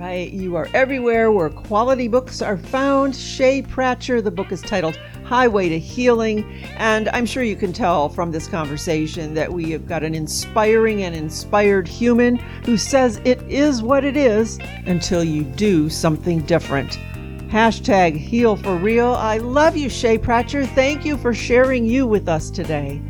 Right, 0.00 0.32
you 0.32 0.56
are 0.56 0.66
everywhere 0.72 1.30
where 1.30 1.50
quality 1.50 2.08
books 2.08 2.40
are 2.40 2.56
found. 2.56 3.12
Shae 3.12 3.68
Pratcher, 3.68 4.24
the 4.24 4.30
book 4.30 4.50
is 4.50 4.62
titled 4.62 4.98
Highway 5.24 5.68
to 5.68 5.78
Healing, 5.78 6.42
and 6.78 7.10
I'm 7.10 7.26
sure 7.26 7.42
you 7.42 7.54
can 7.54 7.74
tell 7.74 8.08
from 8.08 8.30
this 8.30 8.46
conversation 8.46 9.34
that 9.34 9.52
we 9.52 9.70
have 9.72 9.86
got 9.86 10.02
an 10.02 10.14
inspiring 10.14 11.02
and 11.02 11.14
inspired 11.14 11.86
human 11.86 12.36
who 12.64 12.78
says 12.78 13.20
it 13.26 13.42
is 13.42 13.82
what 13.82 14.06
it 14.06 14.16
is 14.16 14.58
until 14.86 15.22
you 15.22 15.44
do 15.44 15.90
something 15.90 16.40
different. 16.46 16.98
Hashtag 17.50 18.16
heal 18.16 18.56
for 18.56 18.76
real. 18.76 19.12
I 19.12 19.36
love 19.36 19.76
you, 19.76 19.90
Shae 19.90 20.18
Pratcher. 20.18 20.66
Thank 20.74 21.04
you 21.04 21.18
for 21.18 21.34
sharing 21.34 21.84
you 21.84 22.06
with 22.06 22.26
us 22.26 22.48
today. 22.48 23.02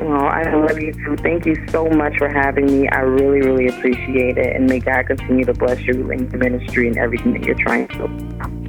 Oh, 0.00 0.26
I 0.26 0.54
love 0.54 0.78
you 0.78 0.92
too. 0.92 1.16
Thank 1.18 1.46
you 1.46 1.56
so 1.68 1.88
much 1.88 2.16
for 2.18 2.28
having 2.28 2.66
me. 2.66 2.88
I 2.88 3.00
really, 3.00 3.40
really 3.40 3.68
appreciate 3.68 4.36
it. 4.36 4.56
And 4.56 4.66
may 4.68 4.80
God 4.80 5.06
continue 5.06 5.44
to 5.44 5.54
bless 5.54 5.80
you 5.80 6.10
in 6.10 6.30
your 6.30 6.38
ministry 6.38 6.88
and 6.88 6.98
everything 6.98 7.32
that 7.34 7.44
you're 7.44 7.54
trying 7.54 7.88
to 7.88 8.08
do. 8.08 8.63